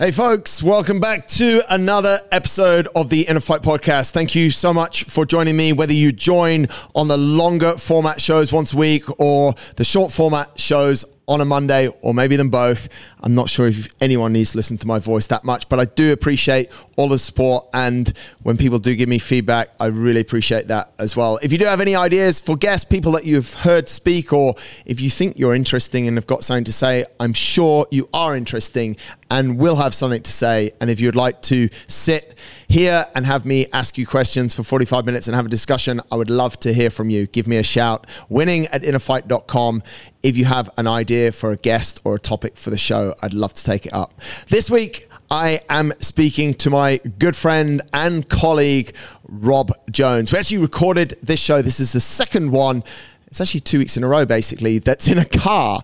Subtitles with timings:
[0.00, 4.12] Hey, folks, welcome back to another episode of the Inner Fight Podcast.
[4.12, 8.52] Thank you so much for joining me, whether you join on the longer format shows
[8.52, 12.88] once a week or the short format shows on a Monday or maybe them both.
[13.20, 15.84] I'm not sure if anyone needs to listen to my voice that much, but I
[15.84, 17.66] do appreciate all the support.
[17.74, 18.12] And
[18.42, 21.38] when people do give me feedback, I really appreciate that as well.
[21.42, 24.54] If you do have any ideas for guests, people that you've heard speak, or
[24.86, 28.36] if you think you're interesting and have got something to say, I'm sure you are
[28.36, 28.96] interesting
[29.30, 30.72] and will have something to say.
[30.80, 35.06] And if you'd like to sit here and have me ask you questions for 45
[35.06, 37.26] minutes and have a discussion, I would love to hear from you.
[37.26, 38.06] Give me a shout.
[38.28, 39.82] Winning at innerfight.com
[40.22, 43.32] if you have an idea for a guest or a topic for the show, I'd
[43.32, 44.20] love to take it up.
[44.48, 48.94] This week, I am speaking to my good friend and colleague,
[49.28, 50.32] Rob Jones.
[50.32, 51.62] We actually recorded this show.
[51.62, 52.82] This is the second one.
[53.28, 55.82] It's actually two weeks in a row, basically, that's in a car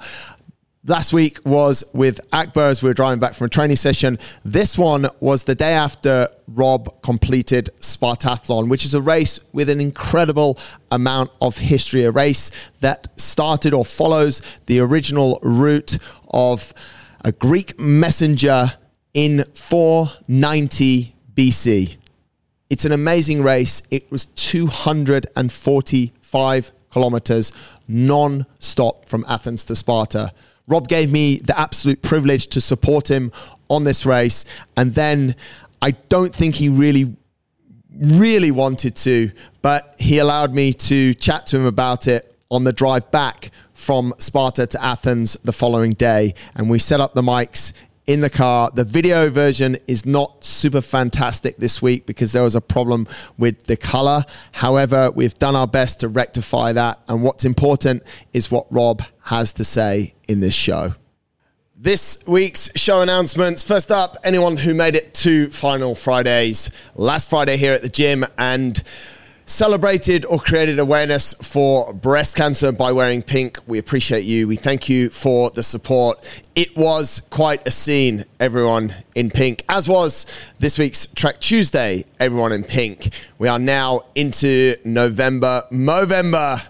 [0.86, 4.18] last week was with Akbar as we were driving back from a training session.
[4.44, 9.80] This one was the day after Rob completed Spartathlon, which is a race with an
[9.80, 10.58] incredible
[10.90, 15.98] amount of history, a race that started or follows the original route
[16.30, 16.74] of
[17.24, 18.72] a Greek messenger
[19.14, 21.96] in 490 BC.
[22.68, 23.82] It's an amazing race.
[23.90, 27.52] It was 245 kilometers
[27.88, 30.32] non stop from Athens to Sparta.
[30.66, 33.32] Rob gave me the absolute privilege to support him
[33.68, 34.44] on this race.
[34.76, 35.36] And then
[35.82, 37.16] I don't think he really,
[37.94, 39.30] really wanted to,
[39.62, 44.14] but he allowed me to chat to him about it on the drive back from
[44.18, 46.34] Sparta to Athens the following day.
[46.54, 47.72] And we set up the mics
[48.06, 48.70] in the car.
[48.72, 53.64] The video version is not super fantastic this week because there was a problem with
[53.64, 54.24] the color.
[54.52, 57.00] However, we've done our best to rectify that.
[57.08, 58.02] And what's important
[58.32, 60.94] is what Rob has to say in this show.
[61.76, 63.62] This week's show announcements.
[63.64, 68.24] First up, anyone who made it to Final Fridays last Friday here at the gym
[68.38, 68.82] and
[69.46, 73.58] celebrated or created awareness for breast cancer by wearing pink.
[73.66, 74.48] We appreciate you.
[74.48, 76.42] We thank you for the support.
[76.54, 80.26] It was quite a scene, everyone in pink, as was
[80.58, 83.10] this week's Track Tuesday, everyone in pink.
[83.38, 86.60] We are now into November, Movember.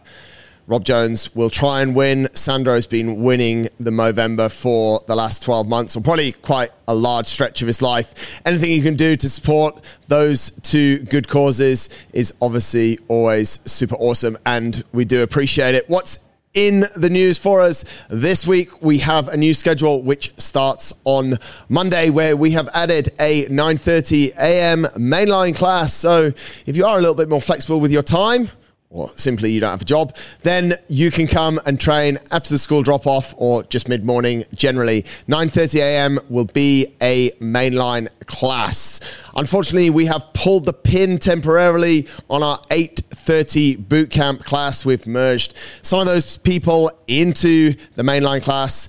[0.66, 2.26] Rob Jones will try and win.
[2.32, 7.26] Sandro's been winning the Movember for the last 12 months, or probably quite a large
[7.26, 8.40] stretch of his life.
[8.46, 14.38] Anything you can do to support those two good causes is obviously always super awesome,
[14.46, 15.88] and we do appreciate it.
[15.90, 16.18] What's
[16.54, 21.36] in the news for us this week we have a new schedule which starts on
[21.68, 26.26] monday where we have added a 9.30 a.m mainline class so
[26.64, 28.48] if you are a little bit more flexible with your time
[28.94, 32.58] or simply you don't have a job, then you can come and train after the
[32.58, 34.44] school drop off or just mid morning.
[34.54, 36.20] Generally, 9:30 a.m.
[36.30, 39.00] will be a mainline class.
[39.34, 44.84] Unfortunately, we have pulled the pin temporarily on our 8:30 boot camp class.
[44.84, 48.88] We've merged some of those people into the mainline class,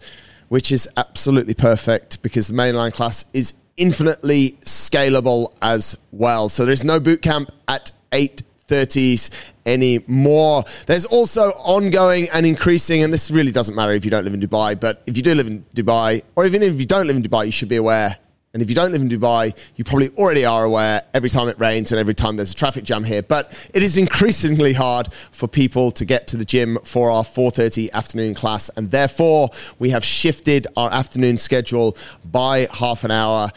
[0.50, 6.48] which is absolutely perfect because the mainline class is infinitely scalable as well.
[6.48, 9.30] So there's no boot camp at 8 30s
[9.66, 10.64] anymore.
[10.86, 14.42] There's also ongoing and increasing, and this really doesn't matter if you don't live in
[14.42, 17.24] Dubai, but if you do live in Dubai, or even if you don't live in
[17.24, 18.18] Dubai, you should be aware.
[18.54, 21.60] And if you don't live in Dubai, you probably already are aware every time it
[21.60, 23.22] rains and every time there's a traffic jam here.
[23.22, 27.92] But it is increasingly hard for people to get to the gym for our 4:30
[27.92, 31.98] afternoon class, and therefore we have shifted our afternoon schedule
[32.32, 33.50] by half an hour.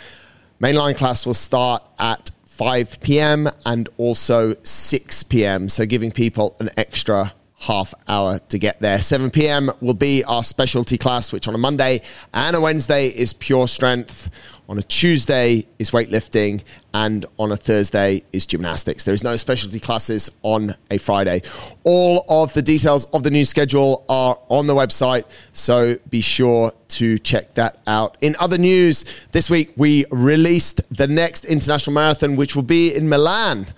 [0.61, 3.49] Mainline class will start at 5 p.m.
[3.65, 5.69] and also 6 p.m.
[5.69, 8.99] So giving people an extra half hour to get there.
[8.99, 9.71] 7 p.m.
[9.81, 12.03] will be our specialty class, which on a Monday
[12.33, 14.31] and a Wednesday is pure strength.
[14.69, 19.03] On a Tuesday is weightlifting, and on a Thursday is gymnastics.
[19.03, 21.41] There is no specialty classes on a Friday.
[21.85, 25.25] All of the details of the new schedule are on the website,
[25.55, 28.19] so be sure to check that out.
[28.21, 33.09] In other news, this week we released the next international marathon, which will be in
[33.09, 33.69] Milan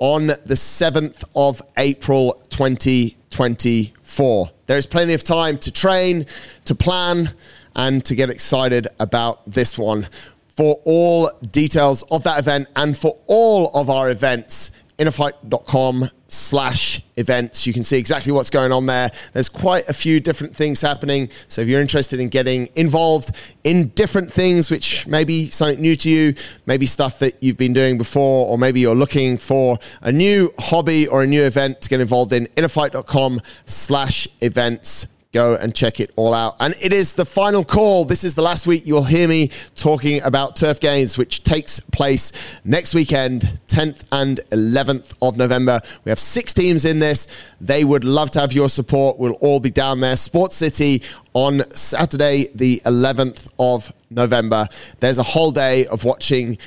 [0.00, 4.50] on the 7th of April 2024.
[4.66, 6.26] There is plenty of time to train,
[6.64, 7.32] to plan,
[7.76, 10.08] and to get excited about this one
[10.48, 14.70] for all details of that event and for all of our events
[15.00, 17.66] innerfight.com slash events.
[17.66, 19.10] You can see exactly what's going on there.
[19.32, 21.30] There's quite a few different things happening.
[21.48, 25.96] So if you're interested in getting involved in different things which may be something new
[25.96, 26.34] to you
[26.66, 31.06] maybe stuff that you've been doing before or maybe you're looking for a new hobby
[31.08, 36.10] or a new event to get involved in innerfight.com slash events Go and check it
[36.16, 36.56] all out.
[36.58, 38.04] And it is the final call.
[38.04, 42.32] This is the last week you'll hear me talking about Turf Games, which takes place
[42.64, 45.80] next weekend, 10th and 11th of November.
[46.04, 47.28] We have six teams in this.
[47.60, 49.20] They would love to have your support.
[49.20, 50.16] We'll all be down there.
[50.16, 51.00] Sports City
[51.32, 54.66] on Saturday, the 11th of November.
[54.98, 56.58] There's a whole day of watching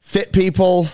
[0.00, 0.88] fit people,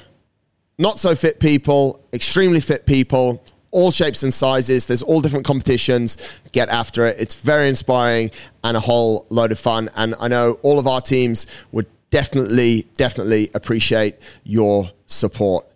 [0.79, 3.41] not so fit people, extremely fit people
[3.73, 4.87] all shapes and sizes.
[4.87, 6.17] There's all different competitions.
[6.53, 7.17] Get after it.
[7.19, 8.31] It's very inspiring
[8.63, 9.91] and a whole load of fun.
[9.97, 15.67] And I know all of our teams would definitely, definitely appreciate your support.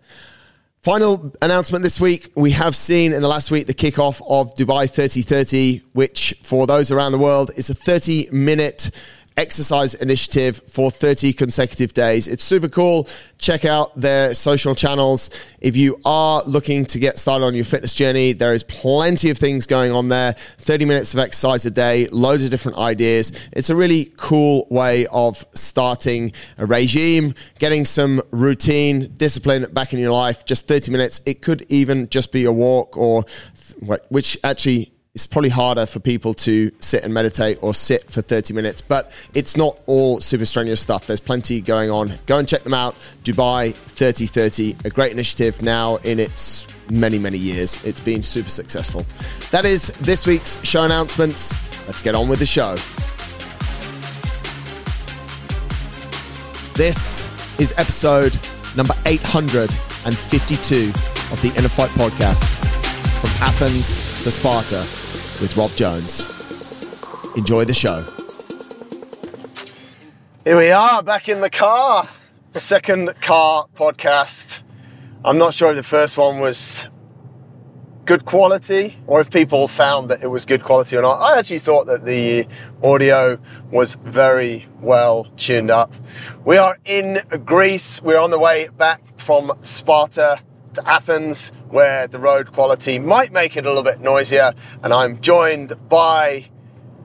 [0.83, 2.31] Final announcement this week.
[2.37, 6.93] We have seen in the last week the kickoff of Dubai 3030, which for those
[6.93, 8.93] around the world is a 30 minute
[9.37, 12.27] exercise initiative for 30 consecutive days.
[12.29, 13.09] It's super cool.
[13.39, 15.31] Check out their social channels.
[15.61, 19.39] If you are looking to get started on your fitness journey, there is plenty of
[19.39, 20.33] things going on there.
[20.59, 23.33] 30 minutes of exercise a day, loads of different ideas.
[23.53, 29.99] It's a really cool way of starting a regime, getting some routine, discipline back in
[29.99, 30.45] your life.
[30.45, 31.21] Just 30 minutes.
[31.27, 33.25] It could even just be a walk or
[34.09, 38.53] which actually it's probably harder for people to sit and meditate or sit for 30
[38.53, 41.07] minutes, but it's not all super strenuous stuff.
[41.07, 42.13] There's plenty going on.
[42.27, 42.95] Go and check them out.
[43.25, 47.83] Dubai 3030, a great initiative now in its many, many years.
[47.83, 49.07] It's been super successful.
[49.53, 51.55] That is this week's show announcements.
[51.87, 52.75] Let's get on with the show.
[56.75, 57.25] This
[57.59, 58.39] is episode
[58.77, 60.91] number 852
[61.33, 62.67] of the Inner Fight podcast
[63.19, 65.06] from Athens to Sparta
[65.41, 66.29] with Rob Jones.
[67.37, 68.05] Enjoy the show.
[70.45, 72.09] Here we are, back in the car.
[72.53, 74.63] Second car podcast.
[75.25, 76.89] I'm not sure if the first one was
[78.07, 81.17] good quality or if people found that it was good quality or not.
[81.17, 82.47] I actually thought that the
[82.83, 83.39] audio
[83.71, 85.93] was very well tuned up.
[86.45, 88.01] We are in Greece.
[88.01, 90.41] We're on the way back from Sparta
[90.77, 94.53] to Athens, where the road quality might make it a little bit noisier.
[94.83, 96.47] And I'm joined by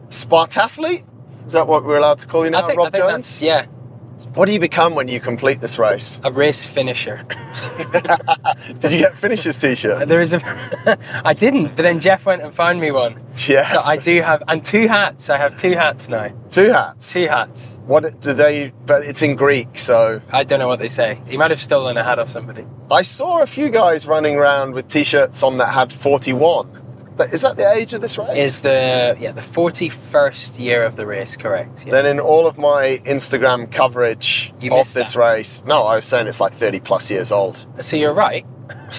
[0.10, 1.04] Spartathlete.
[1.46, 3.42] Is that what we're allowed to call you now, think, Rob Jones?
[3.42, 3.66] yeah,
[4.34, 6.22] What do you become when you complete this race?
[6.24, 7.18] a race finisher.
[8.80, 10.08] Did you get finisher's t-shirt?
[10.08, 10.98] there is a.
[11.26, 13.22] I didn't, but then Jeff went and found me one.
[13.48, 13.68] Yeah.
[13.68, 15.30] So I do have, and two hats.
[15.30, 16.30] I have two hats now.
[16.50, 17.12] Two hats.
[17.12, 17.82] Two hats.
[17.86, 18.72] What do they?
[18.86, 21.20] But it's in Greek, so I don't know what they say.
[21.28, 22.66] He might have stolen a hat off somebody.
[22.90, 26.81] I saw a few guys running around with t-shirts on that had 41.
[27.32, 28.38] Is that the age of this race?
[28.38, 31.86] Is the yeah the forty first year of the race correct?
[31.86, 31.92] Yeah.
[31.94, 35.16] then in all of my Instagram coverage You of this that.
[35.20, 37.66] race, no, I was saying it's like 30 plus years old.
[37.82, 38.46] So you're right.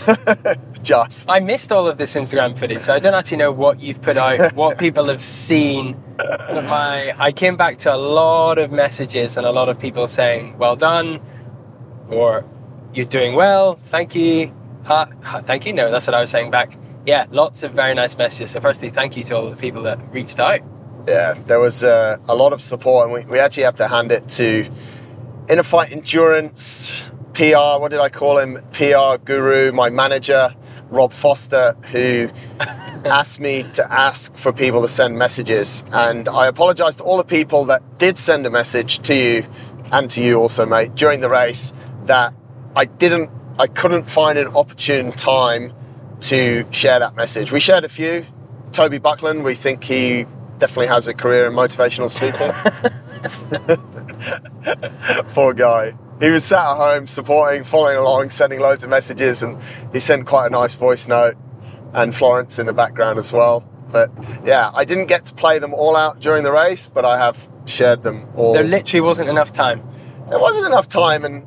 [0.82, 1.30] Just.
[1.30, 4.16] I missed all of this Instagram footage, so I don't actually know what you've put
[4.16, 5.96] out, what people have seen.
[6.18, 10.58] My, I came back to a lot of messages and a lot of people saying,
[10.58, 11.20] "Well done,"
[12.08, 12.44] or
[12.94, 14.52] "You're doing well, thank you."
[14.84, 15.72] Ha, ha, thank you.
[15.72, 16.72] No, that's what I was saying back.
[17.06, 18.50] Yeah, lots of very nice messages.
[18.50, 20.60] So, firstly, thank you to all the people that reached out.
[21.08, 24.12] yeah, there was uh, a lot of support, and we, we actually have to hand
[24.12, 24.70] it to
[25.48, 27.04] Inner Fight Endurance
[27.34, 27.80] PR.
[27.80, 28.62] What did I call him?
[28.72, 30.54] PR guru, my manager,
[30.90, 32.30] Rob Foster, who
[33.04, 37.24] asked me to ask for people to send messages, and I apologise to all the
[37.24, 39.46] people that did send a message to you
[39.90, 41.72] and to you also, mate, during the race
[42.04, 42.32] that
[42.76, 45.72] I didn't, I couldn't find an opportune time
[46.22, 47.52] to share that message.
[47.52, 48.26] We shared a few.
[48.72, 50.26] Toby Buckland, we think he
[50.58, 52.50] definitely has a career in motivational speaking.
[55.34, 55.94] Poor guy.
[56.20, 59.58] He was sat at home supporting, following along, sending loads of messages, and
[59.92, 61.36] he sent quite a nice voice note.
[61.92, 63.68] And Florence in the background as well.
[63.90, 64.10] But
[64.44, 67.48] yeah, I didn't get to play them all out during the race, but I have
[67.66, 68.54] shared them all.
[68.54, 69.82] There literally wasn't enough time.
[70.30, 71.46] there wasn't enough time, and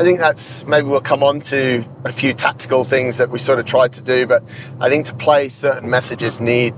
[0.00, 3.58] I think that's maybe we'll come on to a few tactical things that we sort
[3.58, 4.44] of tried to do, but
[4.80, 6.72] I think to play certain messages need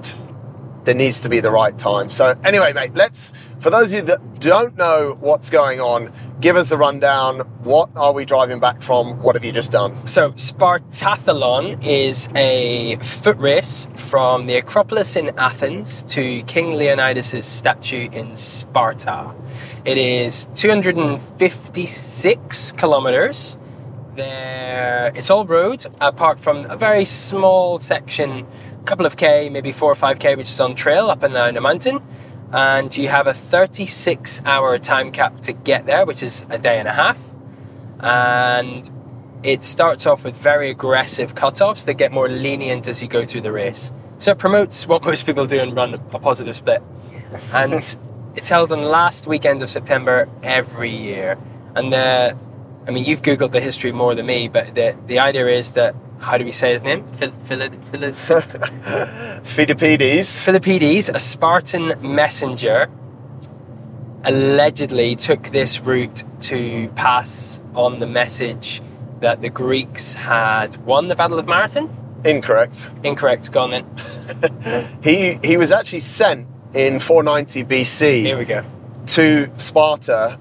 [0.84, 2.10] there needs to be the right time.
[2.10, 6.10] So anyway, mate, let's for those of you that don't know what's going on,
[6.40, 7.40] give us the rundown.
[7.62, 9.22] What are we driving back from?
[9.22, 10.06] What have you just done?
[10.06, 18.08] So, Spartathlon is a foot race from the Acropolis in Athens to King Leonidas' statue
[18.12, 19.34] in Sparta.
[19.84, 23.58] It is 256 kilometers.
[24.16, 28.46] There, it's all road apart from a very small section,
[28.84, 31.56] couple of k, maybe four or five k, which is on trail up and down
[31.56, 32.00] a mountain.
[32.52, 36.78] And you have a 36 hour time cap to get there, which is a day
[36.78, 37.20] and a half.
[38.00, 38.90] And
[39.42, 43.42] it starts off with very aggressive cutoffs that get more lenient as you go through
[43.42, 43.92] the race.
[44.18, 46.82] So it promotes what most people do and run a positive split.
[47.52, 47.74] And
[48.34, 51.38] it's held on the last weekend of September every year.
[51.74, 52.36] And the,
[52.86, 55.94] I mean, you've Googled the history more than me, but the, the idea is that,
[56.18, 57.04] how do we say his name?
[57.12, 57.58] Phil, Phil,
[57.90, 58.00] Phil,
[59.44, 60.42] Philippides.
[60.44, 62.88] Philippides, a Spartan messenger,
[64.24, 68.82] allegedly took this route to pass on the message
[69.20, 71.94] that the Greeks had won the Battle of Marathon.
[72.24, 72.90] Incorrect.
[73.02, 73.50] Incorrect.
[73.52, 73.86] Go on then.
[75.02, 78.62] He he was actually sent in 490 BC Here we go.
[79.06, 80.38] to Sparta,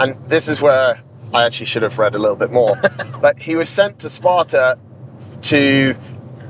[0.00, 1.00] and this is where
[1.32, 2.80] I actually should have read a little bit more.
[3.20, 4.78] but he was sent to Sparta
[5.42, 5.96] to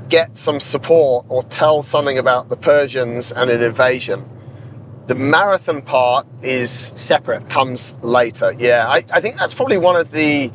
[0.09, 4.27] get some support or tell something about the Persians and an invasion.
[5.07, 7.49] The marathon part is Separate.
[7.49, 8.53] comes later.
[8.57, 10.51] Yeah, I, I think that's probably one of the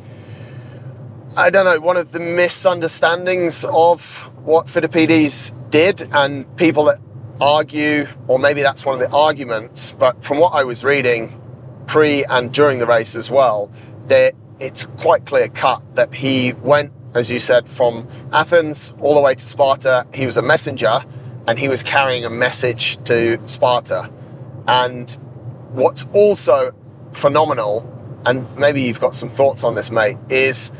[1.37, 6.99] I don't know, one of the misunderstandings of what Philippides did and people that
[7.41, 11.41] argue, or maybe that's one of the arguments, but from what I was reading
[11.87, 13.69] pre and during the race as well,
[14.07, 19.21] that it's quite clear cut that he went, as you said, from Athens all the
[19.21, 20.05] way to Sparta.
[20.13, 21.03] He was a messenger
[21.47, 24.09] and he was carrying a message to Sparta.
[24.67, 25.11] And
[25.71, 26.73] what's also
[27.11, 27.89] phenomenal,
[28.25, 30.71] and maybe you've got some thoughts on this, mate, is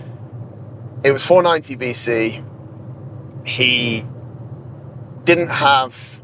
[1.04, 3.48] it was 490 BC.
[3.48, 4.06] He
[5.24, 6.22] didn't have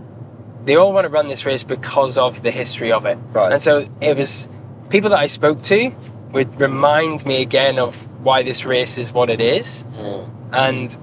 [0.64, 3.18] they all want to run this race because of the history of it.
[3.32, 3.52] Right.
[3.52, 4.48] and so it was
[4.88, 5.92] people that i spoke to
[6.32, 9.84] would remind me again of why this race is what it is.
[9.96, 10.30] Mm.
[10.52, 10.98] And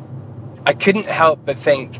[0.65, 1.99] I couldn't help but think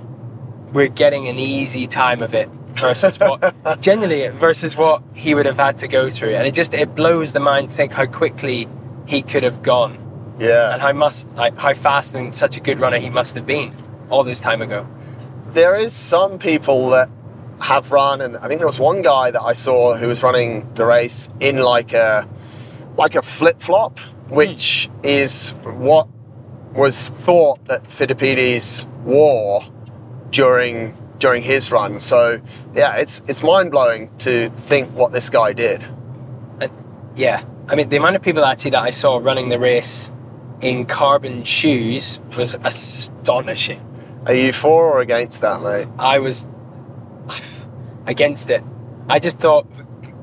[0.74, 5.58] we're getting an easy time of it versus what genuinely versus what he would have
[5.58, 8.68] had to go through, and it just it blows the mind to think how quickly
[9.06, 9.98] he could have gone
[10.40, 10.74] Yeah.
[10.74, 13.74] and how must like, how fast and such a good runner he must have been
[14.10, 14.86] all this time ago.
[15.50, 17.10] there is some people that
[17.60, 20.68] have run, and I think there was one guy that I saw who was running
[20.76, 22.28] the race in like a
[22.98, 24.36] like a flip flop, hmm.
[24.36, 26.08] which is what
[26.74, 29.62] was thought that Philippides wore
[30.32, 32.00] during during his run.
[32.02, 32.42] So
[32.76, 35.86] yeah, it's it's mind blowing to think what this guy did.
[36.60, 36.72] And,
[37.16, 40.12] yeah, I mean the amount of people actually that I saw running the race
[40.60, 43.80] in carbon shoes was astonishing.
[44.26, 45.88] Are you for or against that, mate?
[45.98, 46.46] I was
[48.06, 48.64] against it.
[49.10, 49.66] I just thought,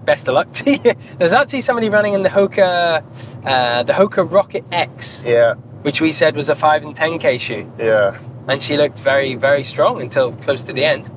[0.05, 0.95] best of luck to you.
[1.19, 3.03] There's actually somebody running in the Hoka,
[3.45, 7.39] uh, the Hoka Rocket X, Yeah, which we said was a five and ten k
[7.39, 8.19] shoe, yeah.
[8.49, 11.11] And she looked very, very strong until close to the end.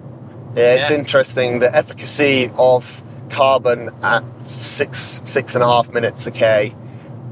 [0.55, 0.97] Yeah, it's Yeah.
[0.97, 6.75] interesting the efficacy of carbon at six six and a half minutes a k.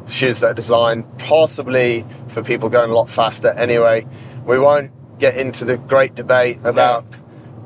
[0.07, 3.49] Shoes that are designed possibly for people going a lot faster.
[3.49, 4.07] Anyway,
[4.45, 7.05] we won't get into the great debate about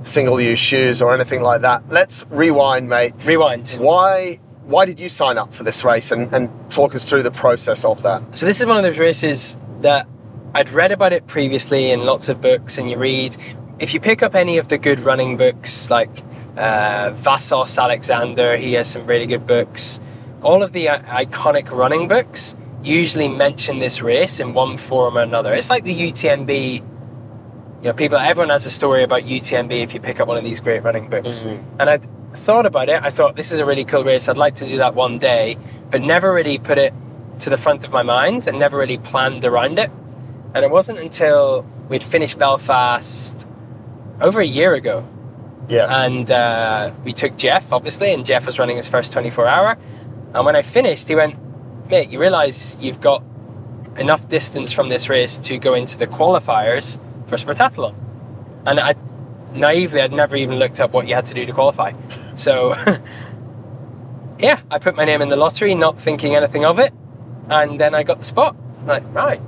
[0.03, 1.83] single-use shoes or anything like that.
[1.89, 3.13] Let's rewind, mate.
[3.23, 3.77] Rewind.
[3.79, 7.31] Why why did you sign up for this race and, and talk us through the
[7.31, 8.23] process of that?
[8.35, 10.07] So this is one of those races that
[10.55, 13.35] I'd read about it previously in lots of books, and you read.
[13.79, 16.09] If you pick up any of the good running books, like
[16.57, 19.99] uh, Vassos Alexander, he has some really good books.
[20.43, 25.21] All of the uh, iconic running books, usually mention this race in one form or
[25.21, 25.53] another.
[25.53, 26.75] It's like the UTMB.
[26.77, 30.43] You know, people, everyone has a story about UTMB if you pick up one of
[30.43, 31.43] these great running books.
[31.43, 31.81] Mm-hmm.
[31.81, 31.97] And I
[32.37, 33.01] thought about it.
[33.01, 34.29] I thought this is a really cool race.
[34.29, 35.57] I'd like to do that one day,
[35.89, 36.93] but never really put it
[37.39, 39.91] to the front of my mind and never really planned around it.
[40.55, 43.47] And it wasn't until we'd finished Belfast
[44.21, 45.07] over a year ago
[45.67, 46.03] Yeah.
[46.05, 49.77] and uh, we took Jeff, obviously, and Jeff was running his first 24 hour.
[50.33, 51.35] And when I finished, he went,
[51.89, 53.23] Mate, you realize you've got
[53.97, 57.93] enough distance from this race to go into the qualifiers for Spartathlon.
[58.65, 58.95] And I
[59.53, 61.91] naively, I'd never even looked up what you had to do to qualify.
[62.35, 62.73] So,
[64.39, 66.93] yeah, I put my name in the lottery, not thinking anything of it.
[67.49, 68.55] And then I got the spot.
[68.85, 69.41] Like, right,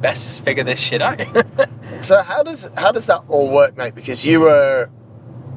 [0.00, 1.20] best figure this shit out.
[2.00, 3.94] So how does how does that all work, mate?
[3.94, 4.90] Because you were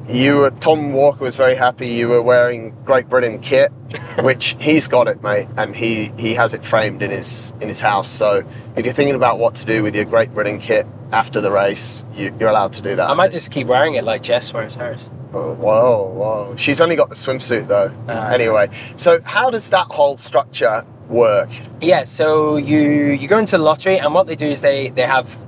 [0.08, 3.70] you were Tom Walker was very happy you were wearing Great Britain kit,
[4.20, 7.80] which he's got it, mate, and he he has it framed in his in his
[7.80, 8.08] house.
[8.08, 8.44] So
[8.76, 12.04] if you're thinking about what to do with your Great Britain kit after the race,
[12.14, 13.10] you, you're allowed to do that.
[13.10, 15.10] I might just keep wearing it like Jess wears hers.
[15.32, 16.56] Oh, whoa, whoa.
[16.56, 17.94] She's only got the swimsuit though.
[18.08, 18.30] Ah.
[18.30, 21.50] anyway, so how does that whole structure work?
[21.80, 25.06] Yeah, so you you go into the lottery, and what they do is they they
[25.06, 25.38] have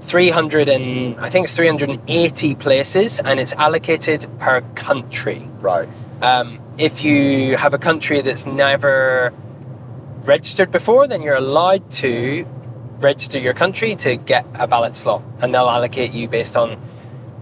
[0.00, 5.48] 300 and I think it's 380 places, and it's allocated per country.
[5.60, 5.88] Right.
[6.22, 9.32] Um, if you have a country that's never
[10.24, 12.46] registered before, then you're allowed to
[13.00, 16.80] register your country to get a ballot slot, and they'll allocate you based on,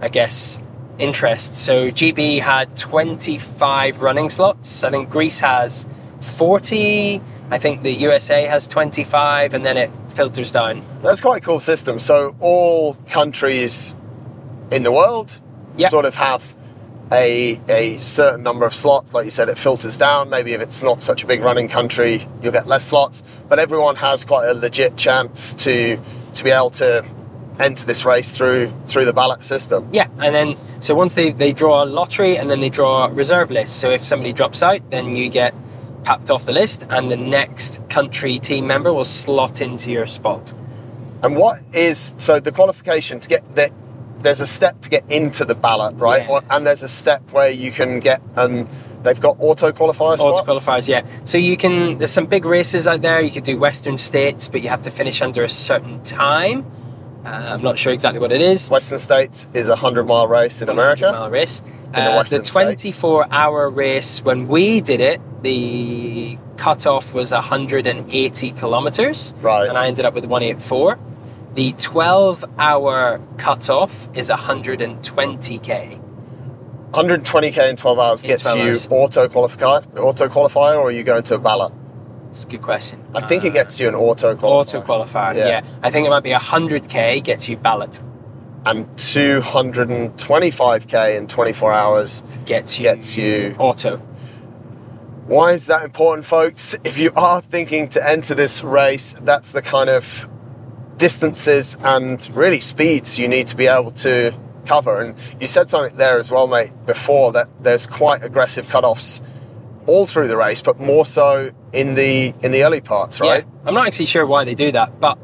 [0.01, 0.59] I guess,
[0.97, 1.55] interest.
[1.57, 4.83] So GB had 25 running slots.
[4.83, 5.87] I think Greece has
[6.21, 7.21] 40.
[7.51, 10.81] I think the USA has 25, and then it filters down.
[11.03, 11.99] That's quite a cool system.
[11.99, 13.95] So all countries
[14.71, 15.39] in the world
[15.77, 15.89] Yeah.
[15.89, 16.55] sort of have
[17.11, 19.13] a a certain number of slots.
[19.13, 20.29] Like you said, it filters down.
[20.29, 23.21] Maybe if it's not such a big running country, you'll get less slots.
[23.47, 25.99] But everyone has quite a legit chance to
[26.33, 27.05] to be able to
[27.59, 29.87] enter this race through through the ballot system.
[29.91, 33.09] Yeah, and then so once they, they draw a lottery and then they draw a
[33.13, 33.77] reserve list.
[33.79, 35.53] So if somebody drops out, then you get
[36.05, 40.53] papped off the list, and the next country team member will slot into your spot.
[41.23, 43.71] And what is so the qualification to get that?
[44.19, 46.21] There's a step to get into the ballot, right?
[46.23, 46.31] Yeah.
[46.31, 48.67] Or- and there's a step where you can get um
[49.03, 50.39] they've got auto qualifier spots.
[50.39, 51.05] Auto qualifiers, yeah.
[51.25, 51.97] So you can.
[51.97, 53.21] There's some big races out there.
[53.21, 56.65] You could do Western States, but you have to finish under a certain time.
[57.25, 58.69] Uh, I'm not sure exactly what it is.
[58.69, 61.11] Western States is a hundred mile race in America.
[61.11, 61.61] mile race.
[61.91, 62.51] The Uh, the Western States.
[62.51, 69.33] 24 hour race, when we did it, the cutoff was 180 kilometers.
[69.41, 69.67] Right.
[69.67, 70.99] And I ended up with 184.
[71.55, 75.99] The 12 hour cutoff is 120k.
[76.91, 81.03] 120k in 12 hours In gets 12 you auto qualifier, auto qualifier, or are you
[81.03, 81.73] going to a ballot?
[82.35, 82.99] It's a good question.
[83.15, 84.43] I think Uh, it gets you an auto qualifier.
[84.43, 85.47] Auto qualifier, Yeah.
[85.47, 85.61] yeah.
[85.81, 88.01] I think it might be 100k gets you ballot,
[88.65, 92.23] And 225k in 24 hours.
[92.43, 94.01] gets you, Gets you- auto.
[95.27, 96.75] Why is that important, folks?
[96.83, 100.27] If you are thinking to enter this race, that's the kind of
[100.97, 104.33] distances and really speeds you need to be able to
[104.65, 104.99] cover.
[104.99, 109.21] And you said something there as well, mate, before that there's quite aggressive cutoffs
[109.87, 113.43] all through the race, but more so in the in the early parts, right?
[113.45, 115.17] Yeah, I'm not actually sure why they do that, but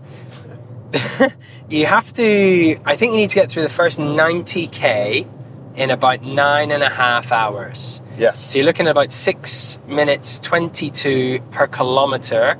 [1.69, 2.77] you have to.
[2.85, 5.27] I think you need to get through the first 90k
[5.75, 8.01] in about nine and a half hours.
[8.17, 8.51] Yes.
[8.51, 12.59] So you're looking at about six minutes 22 per kilometer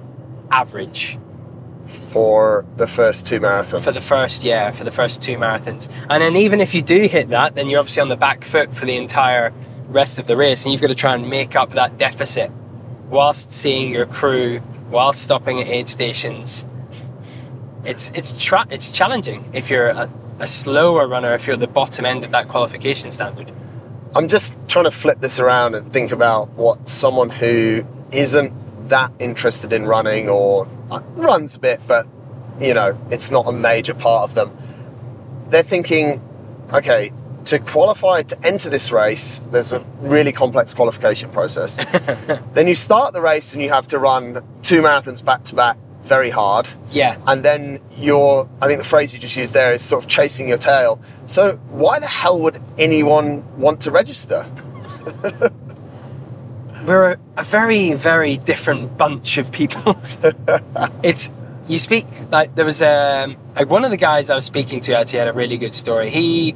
[0.50, 1.18] average
[1.88, 3.84] For the first two marathons.
[3.84, 5.90] for the first yeah for the first two marathons.
[6.10, 8.74] And then even if you do hit that, then you're obviously on the back foot
[8.74, 9.54] for the entire
[9.92, 12.52] rest of the race, and you've got to try and make up that deficit
[13.10, 16.66] whilst seeing your crew, whilst stopping at aid stations.
[17.84, 21.68] It's it's tra- it's challenging if you're a, a slower runner, if you're at the
[21.68, 23.52] bottom end of that qualification standard.
[24.16, 29.12] I'm just trying to flip this around and think about what someone who isn't that
[29.20, 32.08] interested in running or uh, runs a bit, but
[32.60, 34.56] you know, it's not a major part of them.
[35.50, 36.22] They're thinking,
[36.72, 37.12] okay,
[37.46, 41.76] to qualify to enter this race, there's a really complex qualification process.
[42.54, 45.78] then you start the race and you have to run two marathons back to back
[46.04, 46.68] very hard.
[46.92, 50.10] Yeah, And then you're, I think the phrase you just used there is sort of
[50.10, 51.00] chasing your tail.
[51.26, 54.46] So why the hell would anyone want to register?
[56.86, 59.96] we're a, a very very different bunch of people
[61.04, 61.32] it's
[61.68, 64.98] you speak like there was um like one of the guys i was speaking to
[64.98, 66.56] actually had a really good story he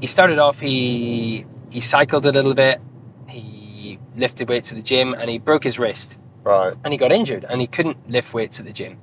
[0.00, 2.80] he started off he he cycled a little bit
[3.28, 6.74] he lifted weights at the gym and he broke his wrist Right.
[6.84, 8.98] and he got injured and he couldn't lift weights at the gym.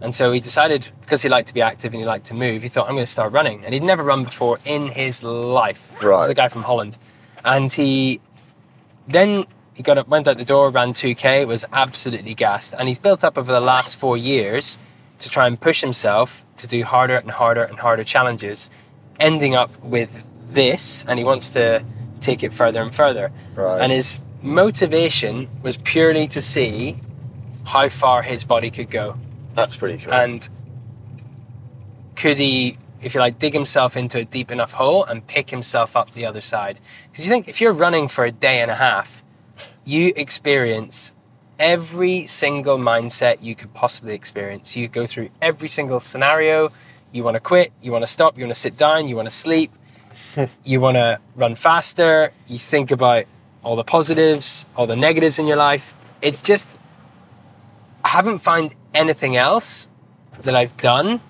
[0.00, 2.62] And so he decided, because he liked to be active and he liked to move,
[2.62, 3.64] he thought, I'm going to start running.
[3.64, 5.90] And he'd never run before in his life.
[6.02, 6.22] Right.
[6.22, 6.98] Is a guy from Holland.
[7.44, 8.20] And he
[9.08, 12.74] then he got up, went out the door, ran 2K, was absolutely gassed.
[12.78, 14.78] And he's built up over the last four years
[15.18, 18.68] to try and push himself to do harder and harder and harder challenges,
[19.18, 21.04] ending up with this.
[21.08, 21.84] And he wants to
[22.20, 23.30] take it further and further.
[23.54, 23.80] Right.
[23.80, 26.98] And his motivation was purely to see
[27.64, 29.16] how far his body could go.
[29.54, 30.12] That's pretty cool.
[30.12, 30.48] And
[32.14, 35.96] could he, if you like, dig himself into a deep enough hole and pick himself
[35.96, 36.78] up the other side?
[37.10, 39.22] Because you think if you're running for a day and a half,
[39.84, 41.12] you experience
[41.58, 44.76] every single mindset you could possibly experience.
[44.76, 46.70] You go through every single scenario.
[47.12, 49.26] You want to quit, you want to stop, you want to sit down, you want
[49.26, 49.72] to sleep,
[50.64, 52.32] you want to run faster.
[52.46, 53.24] You think about
[53.62, 55.94] all the positives, all the negatives in your life.
[56.22, 56.76] It's just,
[58.04, 59.88] I haven't found anything else
[60.42, 61.20] that I've done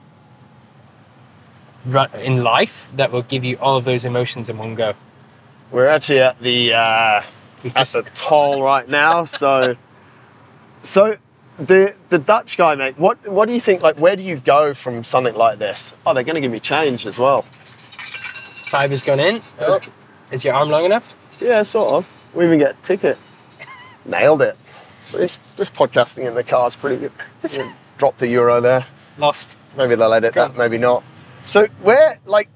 [2.14, 4.94] in life that will give you all of those emotions in one go.
[5.70, 7.22] We're actually at the uh,
[7.62, 9.24] We've at the toll right now.
[9.36, 9.76] So,
[10.82, 11.16] so
[11.58, 12.98] the the Dutch guy, mate.
[12.98, 13.82] What what do you think?
[13.82, 15.92] Like, where do you go from something like this?
[16.06, 17.44] Oh, they're going to give me change as well.
[18.66, 19.40] Fiber's gone in.
[19.60, 19.80] Oh,
[20.32, 21.14] is your arm long enough?
[21.40, 22.26] Yeah, sort of.
[22.34, 23.18] We even get a ticket.
[24.04, 24.56] Nailed it.
[24.94, 27.12] See, this podcasting in the car is pretty good.
[27.52, 28.84] Yeah, Dropped a euro there.
[29.18, 29.56] Lost.
[29.76, 30.48] Maybe they'll edit Cool.
[30.48, 31.04] that, maybe not.
[31.44, 32.48] So where, like,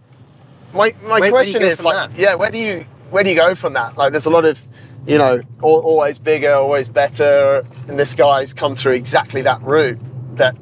[0.74, 2.18] my my Where- where do you question go is from like, that?
[2.18, 3.96] yeah, where do you where do you go from that?
[3.96, 4.60] Like, there's a lot of,
[5.06, 9.98] you know, al- always bigger, always better, and this guy's come through exactly that route
[10.36, 10.56] that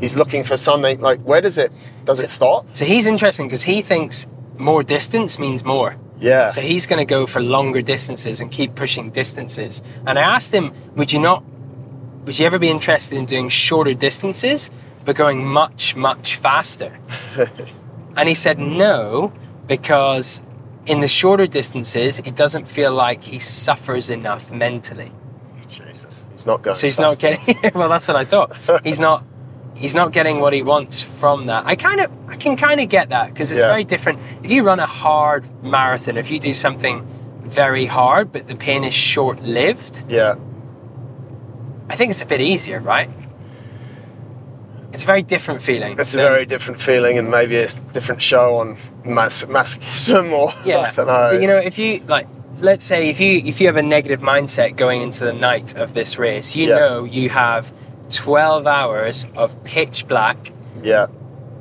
[0.00, 1.00] he's looking for something.
[1.00, 1.72] Like, where does it
[2.04, 2.66] does it stop?
[2.72, 4.26] So he's interesting because he thinks
[4.58, 5.96] more distance means more.
[6.20, 9.82] Yeah, So he's going to go for longer distances and keep pushing distances.
[10.06, 11.42] And I asked him, would you not,
[12.24, 14.70] would you ever be interested in doing shorter distances,
[15.04, 16.96] but going much, much faster?
[18.16, 19.32] and he said no,
[19.66, 20.40] because
[20.86, 25.10] in the shorter distances, it doesn't feel like he suffers enough mentally.
[25.68, 26.74] Jesus, he's not going.
[26.76, 27.72] So he's not getting.
[27.74, 28.56] well, that's what I thought.
[28.84, 29.24] He's not.
[29.82, 31.64] He's not getting what he wants from that.
[31.66, 33.66] I kind of, I can kind of get that because it's Yeah.
[33.68, 34.20] very different.
[34.44, 37.04] If you run a hard marathon, if you do something
[37.44, 40.34] very hard, but the pain is short lived, Yeah,
[41.90, 43.10] I think it's a bit easier, right?
[44.92, 45.98] It's a very different feeling.
[45.98, 50.80] it's a very different feeling, and maybe a different show on mas- masochism or yeah.
[50.80, 51.30] I don't know.
[51.32, 52.28] But, you know, if you like,
[52.60, 55.94] let's say if you if you have a negative mindset going into the night of
[55.94, 56.78] this race, you Yeah.
[56.78, 57.72] know you have
[58.12, 61.06] twelve hours of pitch black yeah,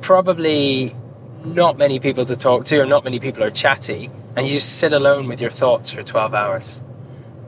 [0.02, 0.96] probably
[1.46, 4.78] not many people to talk to or not many people are chatty and you just
[4.80, 6.82] sit alone with your thoughts for 12 hours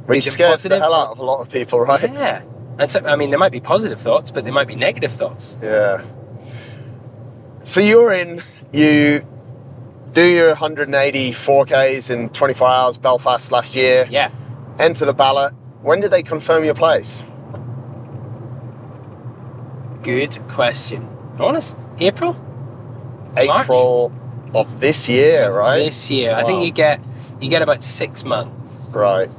[0.06, 2.12] which it scares the hell out of a lot of people, right?
[2.14, 2.42] yeah
[2.80, 5.58] and so i mean there might be positive thoughts but there might be negative thoughts
[5.62, 6.04] Yeah.
[7.66, 8.42] So you're in,
[8.74, 9.26] you
[10.12, 14.32] do your 180 4Ks in 24 hours, Belfast last year, yeah
[14.80, 15.54] enter the ballot.
[15.82, 17.26] When did they confirm your place?
[20.04, 22.34] Good question want to april
[23.36, 23.66] March?
[23.66, 24.14] April
[24.54, 25.80] of this year, right?
[25.80, 27.02] this year i think you get
[27.42, 29.30] you get about six months Right.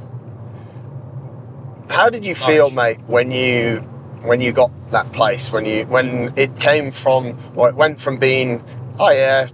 [1.89, 2.99] How did you feel, March.
[2.99, 3.79] mate, when you
[4.23, 5.53] when you got that place?
[5.53, 8.65] When you when it came from or it went from being,
[8.99, 9.49] oh yeah,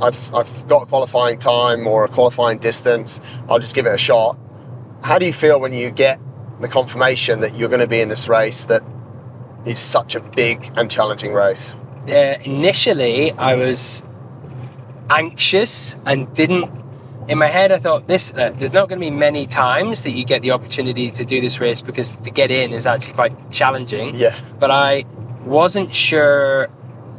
[0.00, 3.20] I've I've got a qualifying time or a qualifying distance.
[3.48, 4.38] I'll just give it a shot.
[5.02, 6.18] How do you feel when you get
[6.60, 8.82] the confirmation that you're going to be in this race that
[9.64, 11.76] is such a big and challenging race?
[12.08, 14.04] uh, initially I was
[15.10, 16.70] anxious and didn't.
[17.28, 18.34] In my head, I thought this.
[18.34, 21.40] Uh, there's not going to be many times that you get the opportunity to do
[21.40, 24.14] this race because to get in is actually quite challenging.
[24.14, 24.38] Yeah.
[24.58, 25.04] But I
[25.44, 26.68] wasn't sure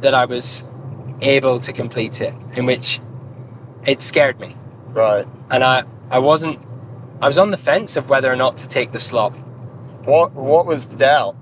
[0.02, 0.62] that I was
[1.22, 3.00] able to complete it, in which
[3.84, 4.54] it scared me,
[4.92, 5.26] Right.
[5.50, 6.60] and I I wasn't.
[7.20, 9.32] I was on the fence of whether or not to take the slot.
[10.04, 11.34] What what was the doubt?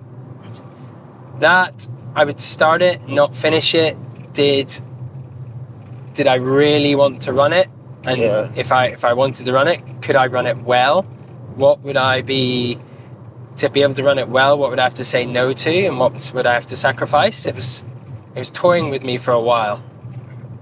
[1.40, 3.96] That I would start it, not finish it.
[4.32, 4.72] Did
[6.14, 7.68] did I really want to run it?
[8.04, 8.48] And Yeah.
[8.54, 11.02] if I if I wanted to run it, could I run it well?
[11.56, 12.78] What would I be
[13.56, 14.58] to be able to run it well?
[14.58, 17.46] What would I have to say no to, and what would I have to sacrifice?
[17.46, 17.84] It was
[18.34, 19.82] it was toying with me for a while.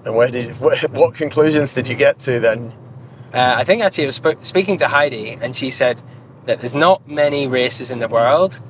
[0.04, 2.72] And where did what conclusions did you get to then?
[3.32, 6.02] Uh, I think actually I was sp- speaking to Heidi, and she said
[6.46, 8.60] that there's not many races in the world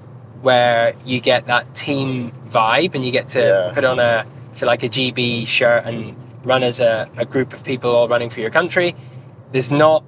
[0.43, 3.73] where you get that team vibe and you get to Yeah.
[3.75, 7.53] put on a, if you like, a GB shirt and run as a, a group
[7.53, 8.95] of people all running for your country.
[9.53, 10.05] There's not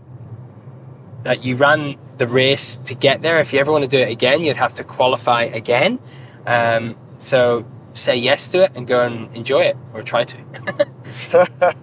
[1.23, 3.40] that you ran the race to get there.
[3.40, 5.99] If you ever want to do it again, you'd have to qualify again.
[6.47, 10.37] Um, so say yes to it and go and enjoy it, or try to.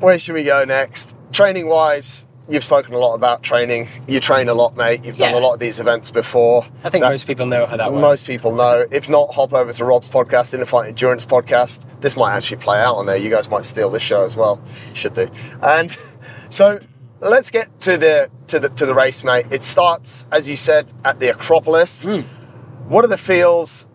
[0.00, 1.14] Where should we go next?
[1.32, 3.88] Training wise, you've spoken a lot about training.
[4.06, 5.04] You train a lot, mate.
[5.04, 6.64] You've done a lot of these events before.
[6.84, 8.00] I think That- most people know how that works.
[8.02, 8.86] Most people know.
[8.90, 11.80] If not, hop over to Rob's podcast, Inner Fight Endurance podcast.
[12.00, 13.16] This might actually play out on there.
[13.16, 14.60] You guys might steal this show as well.
[14.92, 15.28] Should do.
[15.62, 15.96] And
[16.50, 16.78] so
[17.20, 19.46] let's get to the to the to the race, mate.
[19.50, 22.04] It starts, as you said, at the Acropolis.
[22.04, 22.20] Hmm.
[22.88, 23.86] What are the feels?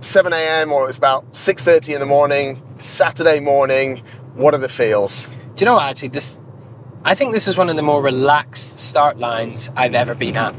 [0.00, 0.72] 7 a.m.
[0.72, 4.02] or it was about 6:30 in the morning, Saturday morning.
[4.34, 5.26] What are the feels?
[5.56, 5.84] Do you know what?
[5.84, 6.38] Actually, this
[7.04, 10.54] I think this is one of the more relaxed start lines I've ever been at.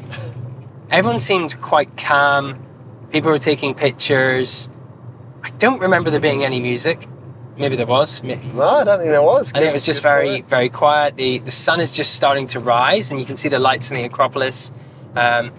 [0.89, 2.65] Everyone seemed quite calm.
[3.11, 4.69] People were taking pictures.
[5.43, 7.05] I don't remember there being any music.
[7.57, 8.23] Maybe there was.
[8.23, 8.47] Maybe.
[8.47, 9.51] No, I don't think there was.
[9.53, 11.17] I think it was just very, very quiet.
[11.17, 13.97] The the sun is just starting to rise, and you can see the lights in
[13.97, 14.71] the Acropolis.
[15.15, 15.51] Um,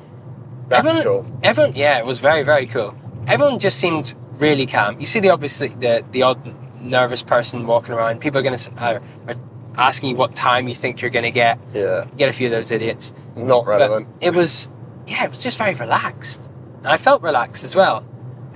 [0.68, 1.38] That's everyone, cool.
[1.42, 2.96] Everyone, yeah, it was very, very cool.
[3.26, 4.98] Everyone just seemed really calm.
[4.98, 6.40] You see the obviously the the odd
[6.80, 8.20] nervous person walking around.
[8.20, 9.36] People are going to are, are
[9.76, 11.58] asking you what time you think you're going to get.
[11.72, 13.12] Yeah, You get a few of those idiots.
[13.36, 14.08] not But relevant.
[14.20, 14.68] it was,
[15.06, 16.50] yeah, it was just very relaxed.
[16.78, 18.04] And I felt relaxed as well.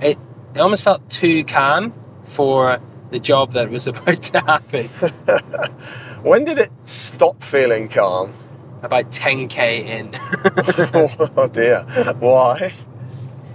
[0.01, 0.17] It
[0.53, 2.79] it almost felt too calm for
[3.11, 4.89] the job that was about to happen.
[6.23, 8.33] When did it stop feeling calm?
[8.81, 10.11] about 10k in.
[11.37, 11.83] oh dear.
[12.19, 12.71] Why?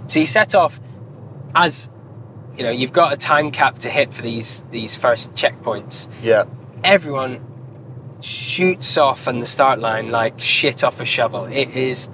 [0.07, 0.79] So you set off
[1.55, 1.89] as
[2.57, 6.09] you know, you've got a time cap to hit for these these first checkpoints.
[6.21, 6.45] Yeah.
[6.83, 7.39] Everyone
[8.21, 11.45] shoots off on the start line like shit off a shovel.
[11.45, 12.09] It is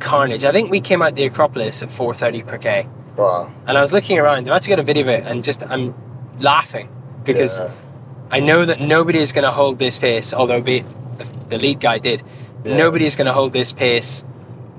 [0.00, 0.44] carnage.
[0.44, 3.50] I think we came out the Acropolis at 4:30 per k, Wow.
[3.66, 4.48] and I was looking around.
[4.48, 5.94] I've actually got a video of it, and just I'm
[6.40, 6.88] laughing
[7.24, 7.70] because Yeah.
[8.30, 10.32] I know that nobody is going to hold this pace.
[10.34, 10.80] Although be
[11.18, 12.22] the, the lead guy did,
[12.64, 12.76] Yeah.
[12.76, 14.24] nobody is going to hold this pace.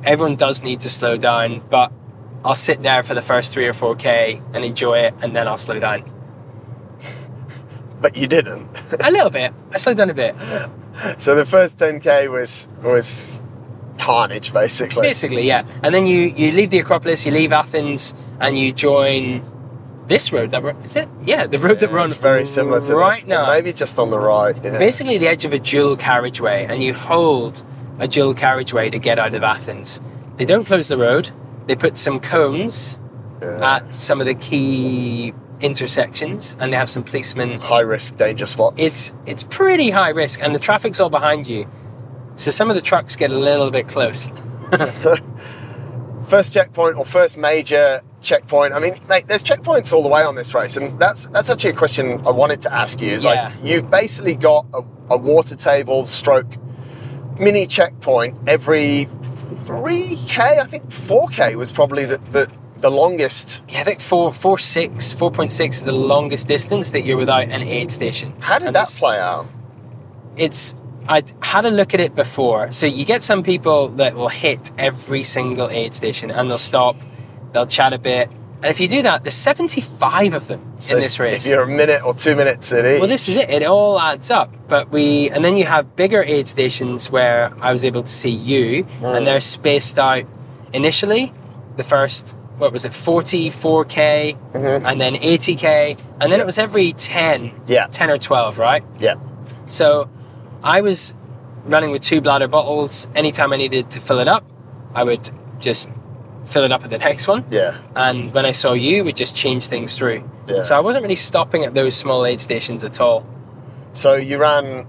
[0.04, 1.92] Everyone does need to slow down, but
[2.44, 5.48] I'll sit there for the first three or four k and enjoy it, and then
[5.48, 6.04] I'll slow down
[8.06, 8.68] But you didn't.
[9.00, 9.52] a little bit.
[9.74, 10.36] I slowed down a bit,
[11.18, 13.42] so the first 10k was was
[13.98, 15.02] carnage, basically.
[15.02, 15.66] basically, yeah.
[15.82, 19.42] And then you you leave the Acropolis, you leave Athens, and you join
[20.06, 21.10] this road that is it?
[21.24, 22.06] Yeah, the road that we're on.
[22.14, 23.26] It's very similar to right this.
[23.26, 23.48] now.
[23.48, 24.56] Maybe just on the right.
[24.64, 24.78] Yeah.
[24.78, 27.64] basically the edge of a dual carriageway and you hold
[27.98, 30.00] a dual carriageway to get out of Athens.
[30.38, 31.32] They don't close the road.
[31.66, 33.00] They put some cones
[33.42, 33.76] Yeah.
[33.78, 35.34] at some of the key
[35.66, 37.60] intersections and they have some policemen.
[37.60, 38.76] High risk, danger spots.
[38.78, 41.68] It's it's pretty high risk and the traffic's all behind you.
[42.36, 44.30] So some of the trucks get a little bit close.
[46.24, 48.74] first checkpoint or first major checkpoint.
[48.74, 51.72] I mean, mate, there's checkpoints all the way on this race, and that's that's actually
[51.72, 53.12] a question I wanted to ask you.
[53.12, 53.30] Is Yeah.
[53.30, 56.58] like you've basically got a, a water table stroke
[57.40, 59.08] mini checkpoint every
[59.66, 60.60] three k.
[60.60, 62.50] I think four k was probably the, the
[62.86, 63.64] the longest.
[63.70, 67.18] Yeah, I think four four six, four point six is the longest distance that you're
[67.18, 68.34] without an aid station.
[68.40, 69.46] How did And that play out?
[70.38, 70.76] it's
[71.08, 72.72] I'd had a look at it before.
[72.72, 76.96] So you get some people that will hit every single aid station and they'll stop,
[77.54, 78.30] they'll chat a bit.
[78.64, 81.46] And if you do that, there's 75 of them So in this race.
[81.46, 83.00] If you're a minute or two minutes in each.
[83.00, 83.50] Well, this is it.
[83.52, 84.50] It all adds up.
[84.68, 88.30] But we, and then you have bigger aid stations where I was able to see
[88.52, 89.18] you, Mm.
[89.18, 90.24] and they're spaced out
[90.74, 91.32] initially.
[91.78, 94.82] The first, what was it, 44k, Mhm.
[94.86, 97.88] and then 80k, and then it was every 10, Yeah.
[97.92, 98.84] 10 or 12, right?
[99.00, 99.16] Yeah.
[99.68, 100.08] So
[100.64, 101.14] I was
[101.66, 103.08] running with two bladder bottles.
[103.16, 104.44] Anytime I needed to fill it up,
[104.94, 105.90] I would just
[106.46, 107.44] fill it up at the next one.
[107.50, 107.76] Yeah.
[107.96, 110.24] And when I saw you, would just change things through.
[110.48, 110.62] Yeah.
[110.62, 113.26] So I wasn't really stopping at those small aid stations at all.
[113.94, 114.86] So you ran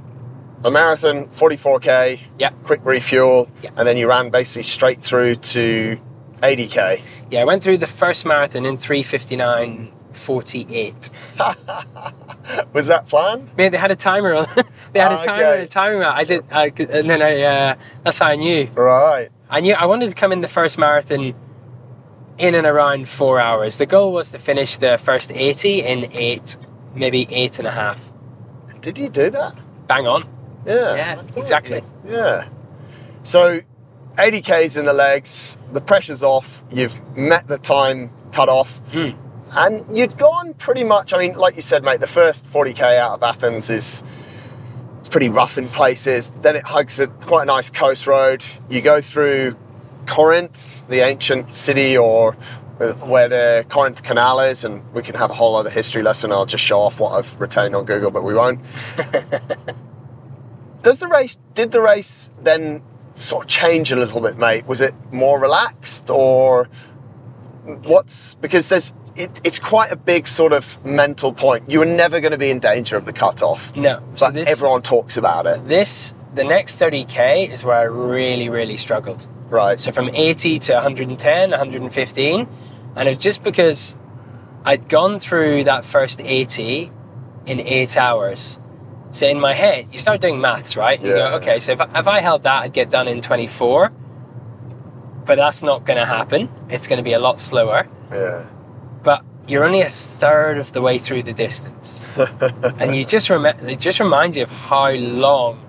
[0.65, 2.51] a marathon, 44k, Yeah.
[2.63, 3.71] quick refuel, Yeah.
[3.77, 5.97] and then you ran basically straight through to
[6.43, 7.01] 80k.
[7.31, 11.11] Yeah, I went through the first marathon in 359.48.
[12.73, 13.57] Was that planned?
[13.57, 14.47] Man, they had a timer on.
[14.93, 15.55] they had Ah, a timer okay.
[15.55, 16.05] and a timer.
[16.05, 17.43] I did, I, and then I.
[17.43, 18.67] Uh, that's how I knew.
[18.75, 19.29] Right.
[19.51, 21.35] I knew I wanted to come in the first marathon
[22.39, 23.79] in and around four hours.
[23.79, 26.57] The goal was to finish the first 80 in eight,
[26.95, 28.13] maybe eight and a half.
[28.81, 29.57] Did you do that?
[29.89, 30.29] Bang on.
[30.67, 30.95] Yeah.
[30.97, 31.83] Yeah, exactly.
[32.07, 32.49] you- Yeah.
[33.23, 33.61] So
[34.17, 39.15] 80k's in the legs, the pressure's off, you've met the time cut off, Mm.
[39.53, 41.13] and you'd gone pretty much.
[41.15, 44.03] I mean, like you said, mate, the first 40k out of Athens is.
[45.01, 46.33] It's pretty rough in places.
[46.43, 48.43] Then it hugs a quite a nice coast road.
[48.69, 49.55] You go through
[50.07, 52.33] Corinth, the ancient city, or
[53.05, 56.33] where the Corinth Canal is, and we can have a whole other history lesson.
[56.33, 58.59] I'll just show off what I've retained on Google, but we won't.
[60.83, 61.39] Does the race?
[61.55, 62.83] Did the race then
[63.17, 64.67] sort of change a little bit, mate?
[64.67, 66.69] Was it more relaxed or
[67.65, 71.71] what's because there's it, it's quite a big sort of mental point.
[71.71, 74.01] You were never going to be in danger of the cutoff, No.
[74.13, 78.49] but So this everyone talks about it, this the next 30k is where I really
[78.51, 79.27] really struggled.
[79.49, 79.81] right?
[79.81, 82.49] So from 80 to 110, 115,
[82.97, 83.97] and it was just because
[84.65, 86.91] I'd gone through that first 80
[87.47, 88.61] in eight hours.
[89.13, 91.01] So in my head, you start doing maths, right?
[91.01, 91.31] You Yeah.
[91.31, 93.91] go, okay, so if, I- if I held that, I'd get done in 24.
[95.25, 96.49] But that's not going to happen.
[96.69, 97.87] It's going to be a lot slower.
[98.13, 98.45] yeah,
[99.03, 102.01] But you're only a third of the way through the distance,
[102.79, 105.61] and you just rem- it just reminds you of how long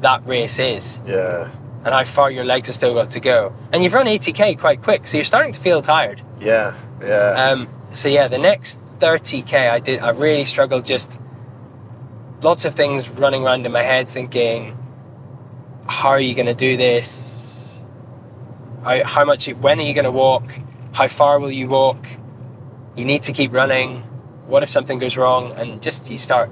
[0.00, 1.50] that race is yeah,
[1.84, 3.52] and how far your legs have still got to go.
[3.72, 6.20] And you've run 80k quite quick, so you're starting to feel tired.
[6.40, 7.50] yeah, yeah.
[7.50, 10.00] Um, so yeah, the next 30k, I did.
[10.00, 10.84] I really struggled.
[10.84, 11.18] Just
[12.42, 14.76] lots of things running around in my head, thinking,
[15.88, 17.82] "How are you going to do this?
[18.84, 19.46] How, how much?
[19.48, 20.52] When are you going to walk?
[20.92, 22.06] How far will you walk?
[22.96, 24.02] You need to keep running.
[24.46, 25.52] What if something goes wrong?
[25.52, 26.50] And just you start.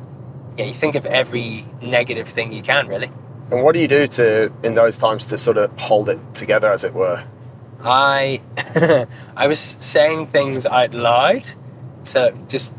[0.58, 3.10] Yeah, you think of every negative thing you can, really.
[3.50, 6.70] and what do you do to in those times to sort of hold it together,
[6.70, 7.24] as it were?
[7.82, 8.40] I
[9.36, 11.44] I was saying things out loud,
[12.04, 12.74] so just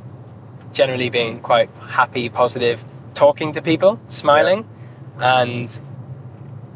[0.73, 2.83] generally being quite happy, positive,
[3.15, 4.67] talking to people, smiling,
[5.19, 5.79] and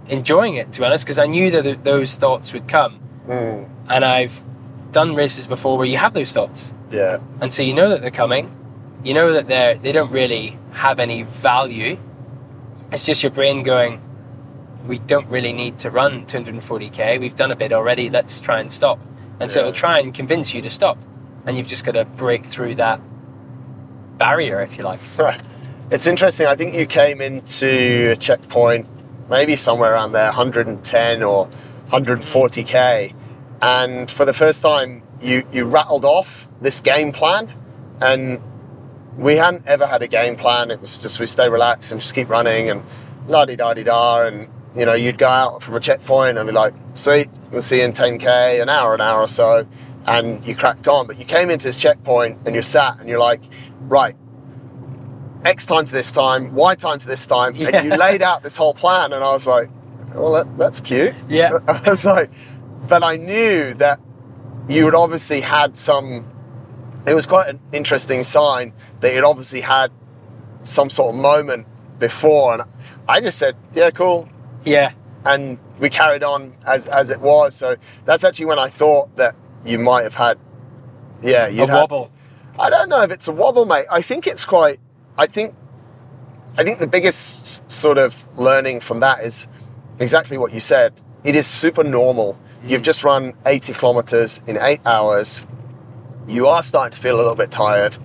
[0.08, 0.72] enjoying it.
[0.74, 3.70] To be honest, because I knew that th- those thoughts would come, mm.
[3.90, 4.42] and I've
[4.92, 8.10] done races before where you have those thoughts, Yeah, and so you know that they're
[8.10, 8.56] coming,
[9.04, 12.00] you know that they're they don't really have any value.
[12.92, 14.02] It's just your brain going,
[14.86, 17.20] we don't really need to run 240k.
[17.20, 18.10] We've done a bit already.
[18.10, 19.00] Let's try and stop.
[19.40, 20.98] And so it'll try and convince you to stop.
[21.46, 23.00] And you've just got to break through that
[24.18, 25.00] barrier, if you like.
[25.92, 26.46] It's interesting.
[26.46, 28.88] I think you came into a checkpoint
[29.30, 31.50] maybe somewhere around there, 110 or
[31.88, 33.14] 140k,
[33.62, 37.54] and for the first time, you you rattled off this game plan,
[38.02, 38.42] and
[39.18, 40.72] we hadn't ever had a game plan.
[40.72, 42.84] It was just we stay relaxed and just keep running and
[43.28, 46.48] la di da di da, and you know you'd go out from a checkpoint and
[46.48, 49.68] be like, sweet, we'll see you in 10k, an hour, an hour or so,
[50.06, 51.08] and you cracked on.
[51.08, 53.42] But you came into this checkpoint and you're sat and you're like,
[53.82, 54.16] right.
[55.46, 57.70] X time to this time, Y time to this time, Yeah.
[57.74, 59.70] and you laid out this whole plan, and I was like,
[60.14, 61.60] "Well, that, that's cute." Yeah.
[61.68, 62.30] I was like,
[62.88, 64.00] but I knew that
[64.68, 66.26] you had obviously had some.
[67.06, 69.92] It was quite an interesting sign that you'd obviously had
[70.64, 71.68] some sort of moment
[72.00, 72.64] before, and
[73.08, 74.28] I just said, "Yeah, cool,"
[74.66, 74.92] Yeah.
[75.26, 77.56] and we carried on as as it was.
[77.56, 80.38] So that's actually when I thought that you might have had,
[81.22, 81.70] yeah, A you had.
[81.74, 82.12] wobble.
[82.60, 83.86] I don't know if it's a wobble, mate.
[83.90, 84.82] I think it's quite.
[85.20, 85.54] I think.
[86.58, 89.48] I think the biggest sort of learning from that is
[90.00, 90.94] exactly what you said.
[91.24, 92.38] It is super normal.
[92.66, 92.86] You've mm.
[92.86, 95.46] just run 80 kilometers in eight hours.
[96.28, 97.98] You are starting to feel a little bit tired.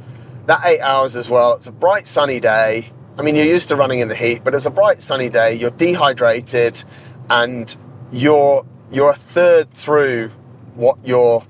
[0.47, 1.55] That eight hours as well.
[1.55, 2.91] It's a bright sunny day.
[3.17, 5.55] I mean, you're used to running in the heat, but it's a bright sunny day.
[5.55, 6.83] You're dehydrated,
[7.31, 7.75] and
[8.13, 10.31] you're you're a third through
[10.75, 11.45] what you're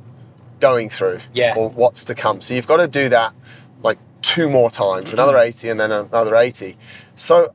[0.60, 1.54] going through Yeah.
[1.56, 2.40] or what's to come.
[2.40, 3.34] So you've got to do that
[4.24, 6.76] two more times, another 80 and then another 80.
[7.14, 7.52] So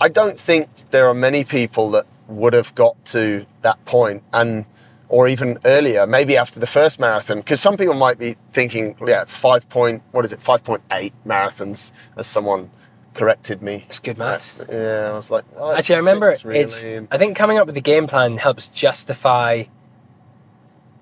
[0.00, 4.64] I don't think there are many people that would have got to that point and
[5.08, 9.20] or even earlier, maybe after the first marathon, because some people might be thinking, yeah,
[9.20, 12.70] it's five point, what is it, 5.8 marathons, as someone
[13.12, 13.84] corrected me.
[13.88, 14.60] It's good maths.
[14.60, 16.44] Uh, yeah, I was like, oh, Actually, I remember it's.
[16.44, 17.06] really.
[17.10, 19.64] I think coming up with the game plan helps justify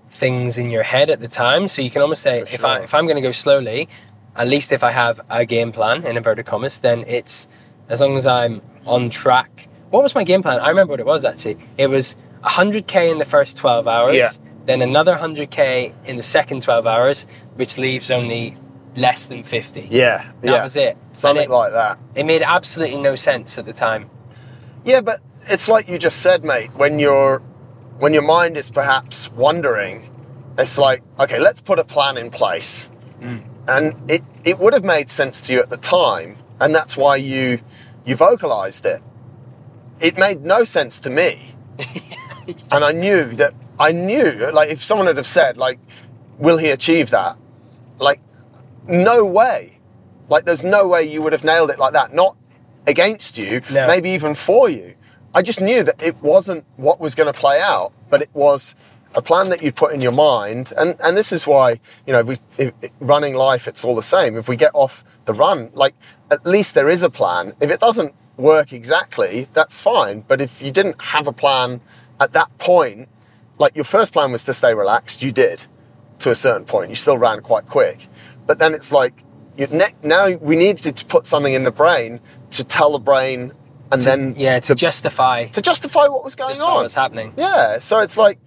[0.09, 1.69] things in your head at the time.
[1.69, 3.89] So you can almost say, For if I if I'm going to go slowly,
[4.37, 7.49] at least if I have a game plan in inverted commas, then it's
[7.89, 9.69] as long as I'm on track.
[9.91, 10.61] What was my game plan?
[10.61, 11.59] I remember what it was actually.
[11.77, 14.31] It was 100k in the first 12 hours, Yeah.
[14.67, 18.57] then another 100k in the second 12 hours, which leaves only
[18.97, 19.89] less than 50.
[19.91, 20.63] Yeah, That yeah.
[20.63, 20.97] was it.
[21.13, 21.99] Something it, like that.
[22.15, 24.09] it made absolutely no sense at the time.
[24.85, 26.71] Yeah, but it's like you just said, mate.
[26.75, 27.43] When your
[27.99, 30.09] when your mind is perhaps wondering,
[30.57, 32.89] it's like, okay, let's put a plan in place,
[33.21, 33.43] mm.
[33.71, 37.17] And it it would have made sense to you at the time, and that's why
[37.17, 37.61] you
[38.05, 39.03] you vocalized it.
[40.01, 41.55] It made no sense to me,
[42.71, 45.79] and I knew that I knew like if someone had have said like,
[46.39, 47.37] will he achieve that?
[47.99, 48.21] Like,
[48.89, 49.79] no way.
[50.29, 52.15] Like, there's no way you would have nailed it like that.
[52.15, 52.37] Not
[52.87, 53.87] against you, No.
[53.87, 54.95] maybe even for you.
[55.35, 58.75] I just knew that it wasn't what was going to play out, but it was
[59.15, 60.73] a plan that you put in your mind.
[60.77, 64.03] And, and this is why, you know, if we, if, running life, it's all the
[64.03, 64.37] same.
[64.37, 65.95] If we get off the run, like,
[66.31, 67.53] at least there is a plan.
[67.61, 70.25] If it doesn't work exactly, that's fine.
[70.27, 71.81] But if you didn't have a plan
[72.21, 73.09] at that point,
[73.59, 75.67] like your first plan was to stay relaxed, you did
[76.21, 76.91] to a certain point.
[76.91, 78.07] You still ran quite quick.
[78.47, 79.25] But then it's like,
[79.57, 82.21] you, ne- now we needed to put something in the brain
[82.53, 83.53] to tell the brain
[83.93, 86.75] and then Yeah, to justify to justify what was going just on.
[86.75, 87.35] what was happening.
[87.37, 88.39] Yeah, so it's like,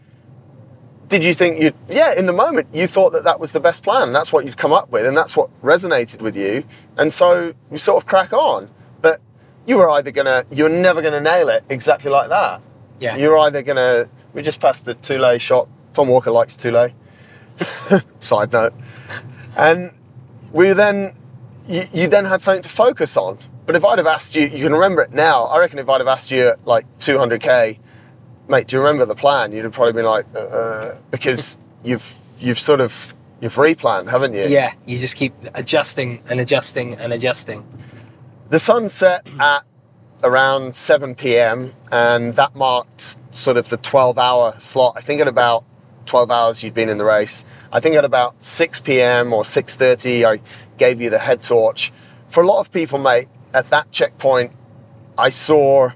[1.14, 1.72] did you think you?
[1.88, 4.12] Yeah, in the moment you thought that that was the best plan.
[4.14, 6.64] That's what you'd come up with, and that's what resonated with you,
[6.98, 8.68] and so you sort of crack on.
[9.04, 9.22] But
[9.68, 12.64] you were either gonna, you were never gonna nail it exactly like that.
[13.00, 13.16] Yeah.
[13.16, 14.10] You were either gonna.
[14.34, 15.70] We just passed the Tule shot.
[15.94, 16.90] Tom Walker likes Tule.
[18.20, 18.74] Side note,
[19.56, 19.92] and
[20.52, 21.16] we then,
[21.68, 23.38] you, you then had something to focus on.
[23.68, 25.44] But if I'd have asked you, you can remember it now.
[25.44, 27.78] I reckon if I'd have asked you at like 200k,
[28.54, 29.52] mate, do you remember the plan?
[29.52, 34.34] You'd have probably been like, uh, uh, because you've you've sort of you've replanned, haven't
[34.34, 34.46] you?
[34.46, 37.66] Yeah, you just keep adjusting and adjusting and adjusting.
[38.50, 39.64] The sun set at
[40.24, 41.74] around 7 p.m.
[41.92, 44.94] and that marked sort of the 12 hour slot.
[44.96, 45.66] I think at about
[46.06, 47.44] 12 hours you'd been in the race.
[47.74, 49.34] I think at about 6 p.m.
[49.34, 50.40] or 6:30 I
[50.78, 51.92] gave you the head torch.
[52.28, 54.52] For a lot of people, mate, at that checkpoint,
[55.18, 55.92] I saw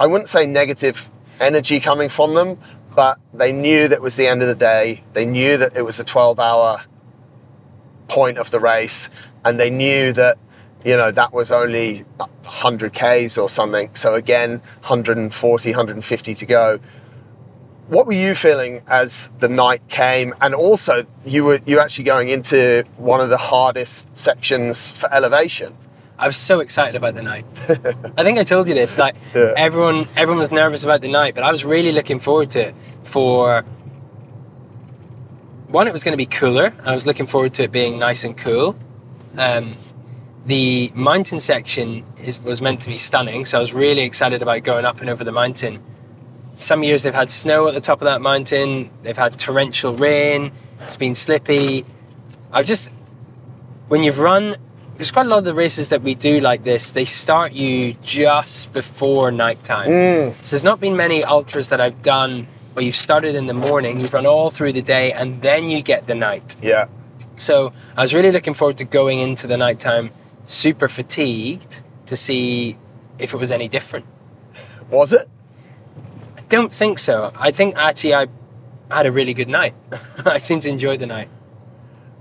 [0.00, 1.10] I wouldn't say negative
[1.40, 2.58] energy coming from them,
[2.94, 5.02] but they knew that was the end of the day.
[5.12, 6.84] They knew that it was a 12 hour
[8.08, 9.08] point of the race,
[9.44, 10.38] and they knew that,
[10.84, 13.94] you know, that was only 100 Ks or something.
[13.94, 16.80] So again, 140, 150 to go.
[17.88, 20.34] What were you feeling as the night came?
[20.40, 25.76] And also, you were you actually going into one of the hardest sections for elevation.
[26.20, 27.46] I was so excited about the night.
[28.18, 28.98] I think I told you this.
[28.98, 29.54] Like Yeah.
[29.56, 32.74] everyone, everyone was nervous about the night, but I was really looking forward to it.
[33.04, 33.64] For
[35.68, 36.74] one, it was going to be cooler.
[36.84, 38.76] I was looking forward to it being nice and cool.
[39.38, 39.76] Um,
[40.44, 44.62] the mountain section is, was meant to be stunning, so I was really excited about
[44.62, 45.82] going up and over the mountain.
[46.56, 48.90] Some years they've had snow at the top of that mountain.
[49.02, 50.52] They've had torrential rain.
[50.82, 51.86] It's been slippy.
[52.52, 52.92] I just
[53.88, 54.56] when you've run
[55.00, 57.94] there's quite a lot of the races that we do like this they start you
[58.02, 60.34] just before nighttime Mm.
[60.44, 63.98] so there's not been many ultras that i've done where you've started in the morning
[63.98, 66.88] you've run all through the day and then you get the night Yeah.
[67.38, 70.10] so i was really looking forward to going into the nighttime
[70.44, 72.76] super fatigued to see
[73.18, 74.04] if it was any different
[74.90, 75.26] Was it?
[76.36, 78.26] i don't think so i think actually i
[78.90, 79.74] had a really good night
[80.26, 81.30] i seem to enjoy the night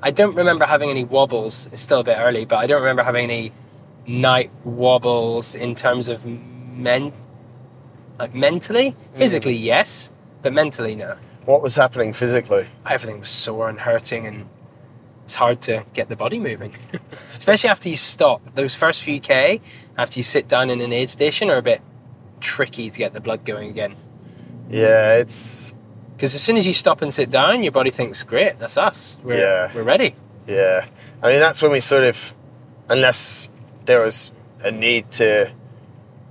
[0.02, 1.68] I don't remember having any wobbles.
[1.72, 3.52] It's still a bit early, but I don't remember having any
[4.08, 7.12] night wobbles in terms of men,
[8.18, 8.92] like mentally.
[8.92, 9.18] Mm.
[9.18, 10.10] Physically, yes,
[10.42, 11.16] but mentally, no.
[11.46, 12.68] What was happening physically?
[12.86, 14.48] Everything was sore and hurting, and
[15.26, 16.74] it's hard to get the body moving,
[17.38, 18.42] especially after you stop.
[18.56, 19.60] Those first few k
[19.98, 21.82] after you sit down in an aid station are a bit
[22.40, 23.96] tricky to get the blood going again.
[24.70, 25.76] Yeah, it's
[26.20, 29.18] Because as soon as you stop and sit down, your body thinks, "Great, that's us.
[29.24, 29.72] We're Yeah.
[29.74, 30.16] we're ready."
[30.48, 30.84] Yeah,
[31.24, 32.34] I mean that's when we sort of,
[32.90, 33.48] unless
[33.86, 35.50] there was a need to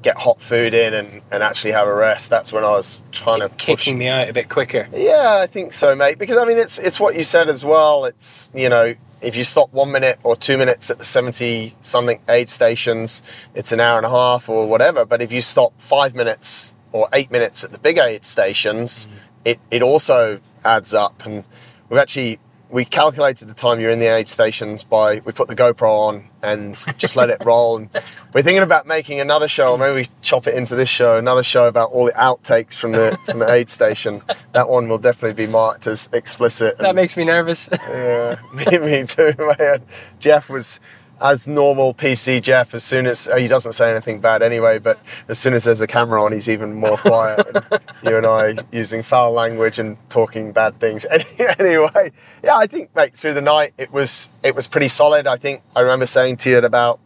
[0.03, 3.41] get hot food in and, and actually have a rest, that's when I was trying
[3.41, 3.85] to Keep push.
[3.85, 4.87] kicking me out a bit quicker.
[4.93, 6.19] Yeah, I think so, mate.
[6.19, 8.05] Because I mean, it's it's what you said as well.
[8.05, 12.21] It's you know, if you stop one minute or two minutes at the seventy something
[12.29, 13.23] aid stations,
[13.55, 15.07] it's an hour and a half or whatever.
[15.07, 19.11] But if you stop five minutes or eight minutes at the big aid stations, mm.
[19.49, 21.25] It it also adds up.
[21.25, 21.45] And
[21.89, 22.39] we've actually
[22.71, 26.29] we calculated the time you're in the aid stations by we put the GoPro on
[26.43, 27.79] and just let it roll.
[27.79, 27.89] And
[28.35, 31.43] we're thinking about making another show, or maybe we chop it into this show, another
[31.43, 34.23] show about all the outtakes from the from the aid station.
[34.53, 36.77] That one will definitely be marked as explicit.
[36.79, 37.71] That makes me nervous.
[37.73, 39.83] yeah, me, me too, man.
[40.19, 40.79] Jeff was
[41.21, 42.75] as normal PC Jeff.
[42.75, 44.99] As soon as he doesn't say anything bad anyway, but
[45.29, 47.47] as soon as there's a camera on, he's even more quiet.
[47.55, 51.07] and you and I using foul language and talking bad things.
[51.59, 52.13] Anyway,
[52.43, 55.27] yeah, I think mate through the night it was it was pretty solid.
[55.27, 57.01] I think I remember saying to you at about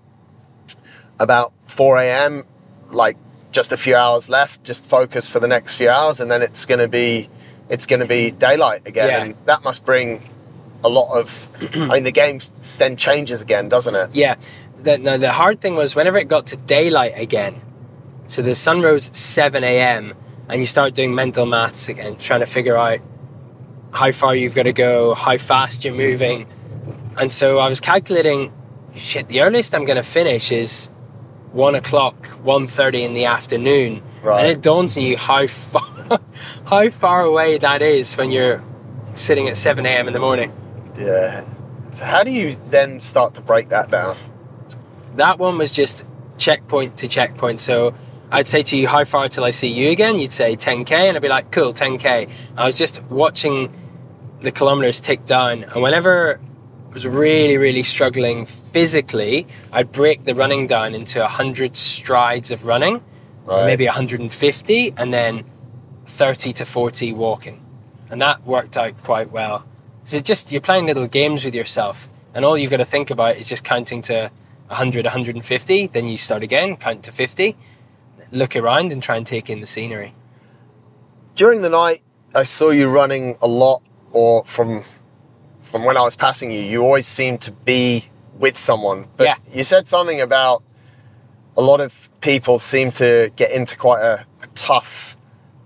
[1.18, 2.44] about 4 a.m.
[2.90, 3.16] like
[3.50, 4.64] just a few hours left.
[4.64, 7.28] Just focus for the next few hours, and then it's going to be
[7.68, 9.24] it's going to be daylight again, Yeah.
[9.24, 10.28] and that must bring
[10.84, 11.48] a lot of.
[11.74, 12.40] I mean, the game
[12.78, 14.14] then changes again, doesn't it?
[14.14, 14.36] yeah.
[14.78, 17.60] The, no, the hard thing was whenever it got to daylight again,
[18.26, 20.14] so the sun rose 7 a.m.,
[20.48, 22.98] and you start doing mental maths again, trying to figure out
[23.92, 26.46] how far you've got to go, how fast you're moving.
[27.18, 28.52] And so I was calculating,
[28.94, 30.88] shit, the earliest I'm going to finish is
[31.52, 34.02] 1 o'clock, 1.30 in the afternoon.
[34.22, 34.40] Right.
[34.40, 36.20] And it dawns on you how far,
[36.64, 38.64] how far away that is when you're
[39.14, 40.06] sitting at 7 a.m.
[40.06, 40.52] in the morning.
[40.98, 41.44] Yeah.
[41.94, 44.16] So how do you then start to break that down?
[45.16, 46.06] that one was just
[46.38, 47.60] checkpoint to checkpoint.
[47.60, 47.94] So
[48.30, 50.18] I'd say to you, how far till I see you again?
[50.18, 52.30] You'd say 10k, and I'd be like, cool, 10k.
[52.56, 53.70] I was just watching
[54.40, 56.40] the kilometers tick down, and whenever
[56.88, 62.64] I was really, really struggling physically, I'd break the running down into 100 strides of
[62.64, 63.02] running,
[63.44, 63.66] Right.
[63.66, 65.44] maybe 150, and then
[66.06, 67.60] 30 to 40 walking.
[68.10, 69.66] And that worked out quite well.
[70.04, 73.10] So it just, you're playing little games with yourself, and all you've got to think
[73.10, 74.30] about is just counting to
[74.68, 77.56] 100, 150, then you start again, count to 50,
[78.32, 80.14] look around and try and take in the scenery.
[81.34, 82.02] during the night
[82.34, 83.82] I saw you running a lot
[84.12, 84.84] or from
[85.62, 89.36] from when I was passing you you always seemed to be with someone but Yeah.
[89.52, 90.62] you said something about
[91.56, 95.16] a lot of people seem to get into quite a, a tough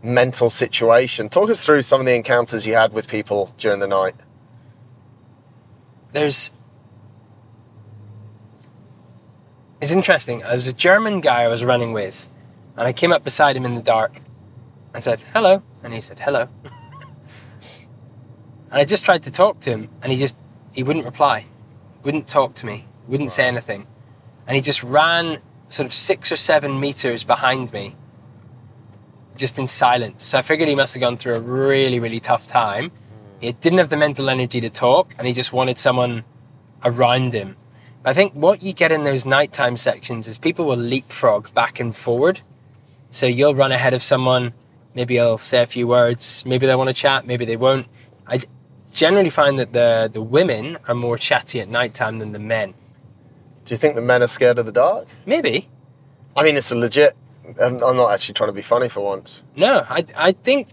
[0.03, 3.89] mental situation talk us through some of the encounters you had with people during the
[3.89, 4.15] night
[6.13, 6.51] there's
[9.81, 10.41] it's interesting.
[10.41, 12.29] There's a German guy I was running with,
[12.77, 14.21] and I came up beside him in the dark.
[14.95, 16.49] I said hello, and he said hello.
[16.65, 16.73] and
[18.71, 20.37] I just tried to talk to him, and he just
[20.73, 21.47] he wouldn't reply,
[22.03, 23.87] wouldn't talk to me, wouldn't say anything,
[24.47, 25.39] and he just ran
[25.69, 27.95] sort of six or seven meters behind me,
[29.37, 30.25] just in silence.
[30.25, 32.93] So I figured he must have gone through a really really tough time.
[33.41, 36.25] He didn't have the mental energy to talk, and he just wanted someone
[36.85, 37.57] around him.
[38.05, 41.95] I think what you get in those nighttime sections is people will leapfrog back and
[41.95, 42.41] forward.
[43.11, 44.53] So you'll run ahead of someone,
[44.95, 47.87] maybe I'll say a few words, maybe they want to chat, maybe they won't.
[48.27, 48.41] I
[48.93, 52.75] generally find that the, the women are more chatty at nighttime than the men.
[53.65, 55.69] do you think the men are scared of the dark Maybe.
[56.35, 57.15] I mean it's a legit
[57.61, 60.69] I'm, I'm not actually trying to be funny for once No, I, I think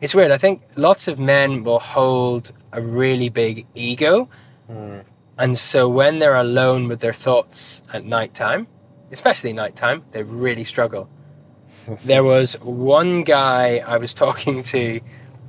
[0.00, 0.30] it's weird.
[0.30, 4.28] I think lots of men will hold a really big ego.
[4.66, 5.00] Hmm.
[5.38, 8.66] And so when they're alone with their thoughts at nighttime,
[9.12, 11.08] especially nighttime, they really struggle.
[12.04, 15.00] there was one guy I was talking to,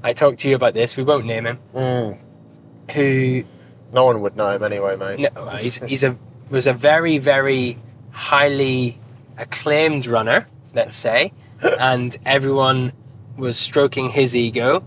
[0.04, 2.92] I talked to you about this, we won't name him, hmm.
[2.94, 3.44] who
[3.92, 6.16] no one would know him anyway mate no, he's, he's a
[6.52, 7.76] was a very very
[8.12, 9.00] highly
[9.38, 11.32] acclaimed runner, let's say,
[11.80, 12.92] and everyone
[13.40, 14.84] was stroking his ego.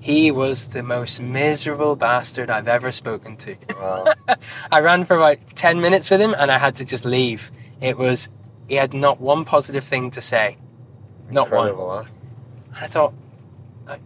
[0.00, 3.56] He was the most miserable bastard I've ever spoken to.
[3.80, 4.12] Wow.
[4.70, 7.50] I ran for about ten minutes with him, and I had to just leave.
[7.80, 8.28] It was
[8.68, 10.56] he had not one positive thing to say,
[11.30, 11.68] not one.
[11.68, 12.04] Incredible, huh?
[12.80, 13.14] I thought,
[13.88, 13.96] uh,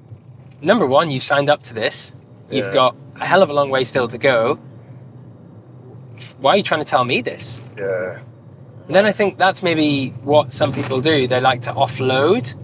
[0.61, 2.15] number one, you signed up to this.
[2.51, 2.73] You've Yeah.
[2.75, 4.59] got a hell of a long way still to go.
[6.39, 7.63] Why are you trying to tell me this?
[7.77, 8.19] yeah
[8.87, 11.27] And then I think that's maybe what some people do.
[11.27, 12.55] They like to offload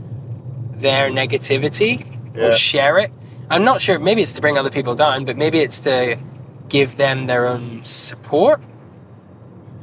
[0.81, 2.05] their negativity
[2.35, 2.47] Yeah.
[2.49, 3.12] or share it.
[3.51, 3.99] I'm not sure.
[3.99, 6.16] Maybe it's to bring other people down, but maybe it's to
[6.68, 8.61] give them their own support.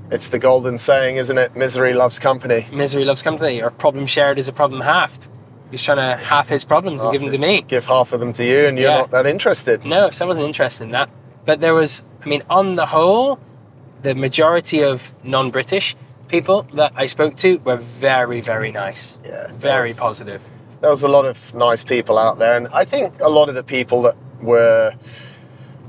[0.10, 1.56] It's the golden saying, isn't it?
[1.56, 2.66] Misery loves company.
[2.72, 5.30] Misery loves company, or problem shared is a problem halved.
[5.70, 7.62] He's trying to half his problems and give them to me.
[7.62, 8.98] Give half of them to you, and you're Yeah.
[8.98, 9.86] not that interested.
[9.86, 11.10] No, so I wasn't interested in that.
[11.46, 13.40] But there was, I mean, on the whole,
[14.02, 15.96] the majority of non British
[16.28, 19.18] people that I spoke to were very, very nice.
[19.26, 20.44] Yeah, Very positive.
[20.82, 23.56] There was a lot of nice people out there, and I think a lot of
[23.56, 24.94] the people that were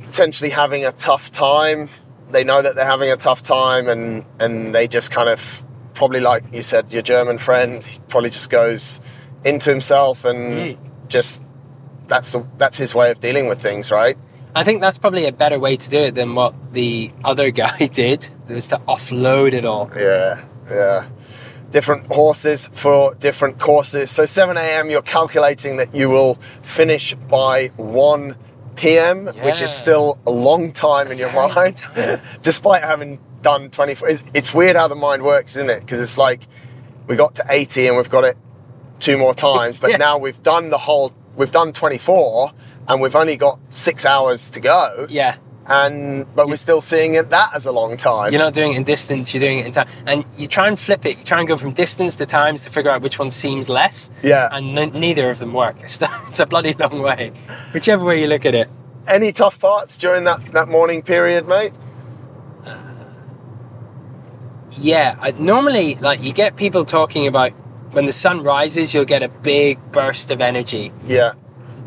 [0.04, 1.88] potentially having a tough time,
[2.30, 5.62] they know that they're having a tough time, and and they just kind of
[5.94, 9.00] probably like you said, your German friend he probably just goes
[9.44, 10.78] into himself and Mm.
[11.08, 11.42] just
[12.08, 14.16] that's the that's his way of dealing with things, right?
[14.54, 17.86] I think that's probably a better way to do it than what the other guy
[17.92, 18.28] did.
[18.48, 19.90] Was to offload it all.
[19.96, 21.08] Yeah, yeah.
[21.72, 24.10] Different horses for different courses.
[24.10, 24.90] So 7 a.m.
[24.90, 28.36] You're calculating that you will finish by 1
[28.76, 31.82] p.m., which is still a long time in your mind,
[32.42, 34.08] despite having done 24.
[34.08, 35.80] It's, it's weird how the mind works, isn't it?
[35.80, 36.42] Because it's like
[37.08, 38.36] we got to 80 and we've got it
[39.00, 39.96] two more times, but Yeah.
[39.96, 41.12] now we've done the whole.
[41.34, 42.52] We've done 24,
[42.88, 45.36] and we've only got six hours to go, Yeah.
[45.66, 48.32] And but we're still seeing it that as a long time.
[48.32, 49.88] You're not doing it in distance, you're doing it in time.
[50.06, 51.18] And you try and flip it.
[51.18, 54.10] You try and go from distance to times to figure out which one seems less.
[54.22, 54.48] Yeah.
[54.50, 55.76] And n- neither of them work.
[55.82, 57.32] It's, it's a bloody long way.
[57.72, 58.68] Whichever way you look at it.
[59.06, 61.72] Any tough parts during that, that morning period, mate?
[62.64, 62.76] Uh,
[64.72, 67.52] yeah, I, normally, like you get people talking about
[67.92, 70.92] when the sun rises, you'll get a big burst of energy.
[71.06, 71.32] Yeah,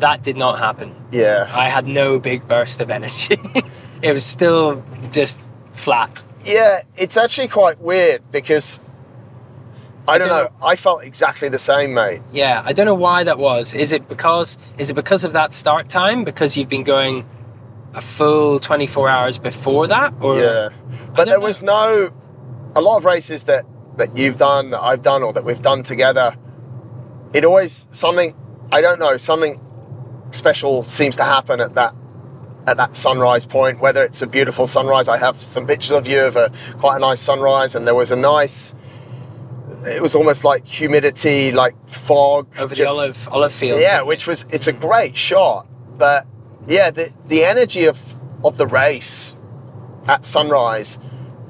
[0.00, 0.94] That did not happen.
[1.10, 3.38] yeah, I had no big burst of energy.
[4.02, 6.24] it was still just flat.
[6.44, 6.82] yeah.
[6.96, 8.78] It's actually quite weird because
[10.08, 10.66] I don't don't know.
[10.66, 12.22] I felt exactly the same, mate.
[12.32, 13.74] Yeah, I don't know why that was.
[13.74, 16.24] Is it because is it because of that start time?
[16.24, 17.26] Because you've been going
[17.94, 20.68] a full twenty four hours before that, or Yeah,
[21.16, 21.46] but there know.
[21.46, 22.12] was no.
[22.76, 23.64] A lot of races that
[23.96, 26.36] that you've done, that I've done, or that we've done together,
[27.32, 28.34] it always something
[28.70, 29.58] I don't know something
[30.30, 31.94] special seems to happen at that
[32.66, 33.80] at that sunrise point.
[33.80, 37.00] Whether it's a beautiful sunrise, I have some pictures of you of a quite a
[37.00, 38.74] nice sunrise, and there was a nice.
[39.84, 43.82] It was almost like humidity, like fog over just- the olive olive fields.
[43.82, 45.66] yeah, which was it's a great shot,
[45.96, 46.26] but
[46.66, 49.36] yeah, the the energy of of the race
[50.06, 50.98] at sunrise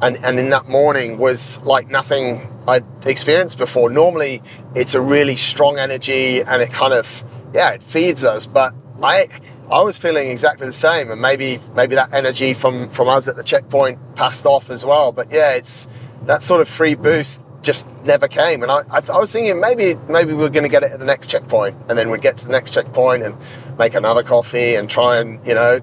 [0.01, 3.91] and and in that morning was like nothing I'd experienced before.
[3.91, 4.43] Normally,
[4.75, 7.25] it's a really strong energy and it kind of
[7.57, 9.29] yeah, it feeds us, but I
[9.71, 13.37] I was feeling exactly the same, and maybe maybe that energy from from us at
[13.37, 15.11] the checkpoint passed off as well.
[15.11, 15.89] But yeah, it's
[16.27, 19.97] that sort of free boost just never came, and I I, I was thinking maybe
[20.09, 22.37] maybe we are going to get it at the next checkpoint, and then we'd get
[22.39, 23.37] to the next checkpoint and
[23.79, 25.81] make another coffee and try and you know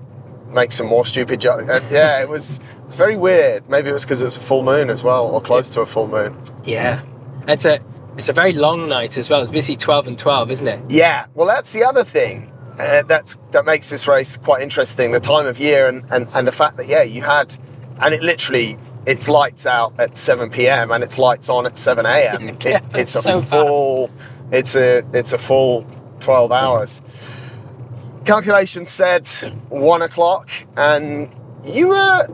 [0.49, 1.63] make some more stupid jokes.
[1.63, 3.67] And uh, yeah, it was it's very weird.
[3.67, 5.85] Maybe it was because it was a full moon as well, or close to a
[5.87, 6.37] full moon.
[6.63, 7.01] Yeah,
[7.47, 7.79] it's a
[8.17, 9.41] it's a very long night as well.
[9.41, 10.79] It's basically twelve and twelve, isn't it?
[10.89, 12.51] Yeah, well, that's the other thing.
[12.79, 15.11] Uh, that's that makes this race quite interesting.
[15.11, 17.55] The time of year and, and and the fact that yeah, you had,
[17.99, 20.91] and it literally it's lights out at seven p.m.
[20.91, 22.49] and it's lights on at seven a.m.
[22.49, 23.51] It- Yeah, it's a so fast.
[23.51, 24.09] full.
[24.51, 25.85] It's a it's a full
[26.19, 27.01] twelve hours.
[28.25, 29.27] Calculation said
[29.69, 31.29] one o'clock, and
[31.65, 32.27] you were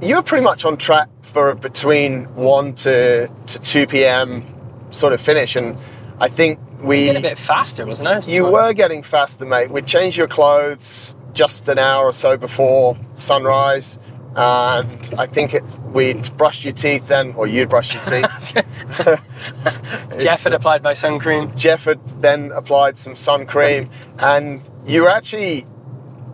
[0.00, 4.44] you were pretty much on track for between one to to two p.m.
[4.90, 5.76] sort of finish, and
[6.20, 8.28] I think we It's getting a bit faster, wasn't it?
[8.28, 9.70] you were getting faster, mate.
[9.70, 13.98] We'd changed your clothes just an hour or so before sunrise,
[14.34, 18.54] and I think it's we'd brushed your teeth then, or you'd brushed your teeth.
[20.18, 21.52] Jeff had applied my sun cream.
[21.56, 25.66] Jeff had then applied some sun cream, and you were actually.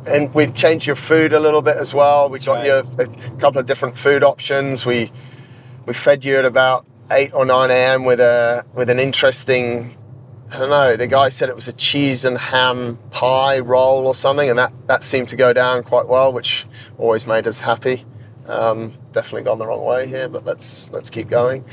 [0.06, 2.28] And we'd changed your food a little bit as well.
[2.28, 2.66] We That's got right.
[2.66, 4.84] you a, couple of different food options.
[4.84, 5.12] We
[5.86, 8.04] we fed you at about eight or nine a.m.
[8.04, 9.96] with a with an interesting.
[10.50, 10.96] I don't know.
[10.96, 14.72] The guy said it was a cheese and ham pie roll or something, and that
[14.86, 16.66] that seemed to go down quite well, which
[16.98, 18.04] always made us happy.
[18.46, 21.64] Um, definitely gone the wrong way here, but let's let's keep going.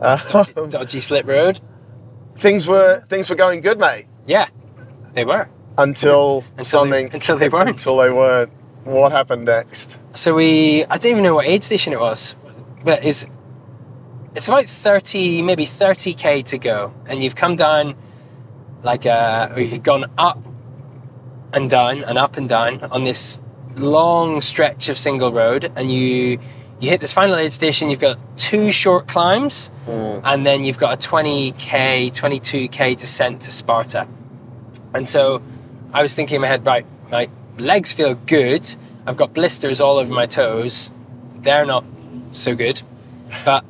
[0.00, 1.60] Uh, Dodgy slip road.
[2.36, 4.48] things were things were going good, mate Yeah,
[5.14, 5.48] they were.
[5.78, 7.68] Until, Until something they- until they weren't.
[7.70, 8.50] until they weren't.
[8.84, 9.98] What happened next?
[10.12, 12.34] So we, I don't even know what aid station it was,
[12.84, 13.26] but it's
[14.34, 17.94] it's about thirty, maybe thirty k to go, and you've come down
[18.82, 20.44] like uh, you've gone up
[21.52, 23.40] and down and up and down on this
[23.76, 26.38] long stretch of single road, and you
[26.80, 27.88] you hit this final aid station.
[27.88, 32.94] You've got two short climbs, and then you've got a twenty k, twenty two k
[32.96, 34.08] descent to Sparta.
[34.94, 35.40] And so
[35.92, 37.28] I was thinking in my head, right, my
[37.58, 38.74] legs feel good.
[39.06, 40.92] I've got blisters all over my toes.
[41.36, 41.84] They're not
[42.30, 42.80] so good.
[43.44, 43.64] But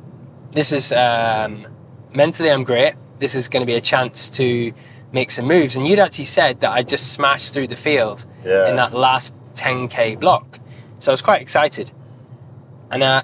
[0.51, 1.67] this is um,
[2.13, 2.95] mentally, I'm great.
[3.19, 4.71] This is going to be a chance to
[5.11, 5.75] make some moves.
[5.75, 8.69] And you'd actually said that I just smashed through the field Yeah.
[8.69, 10.59] in that last 10k block.
[10.99, 11.91] So I was quite excited.
[12.91, 13.23] And uh,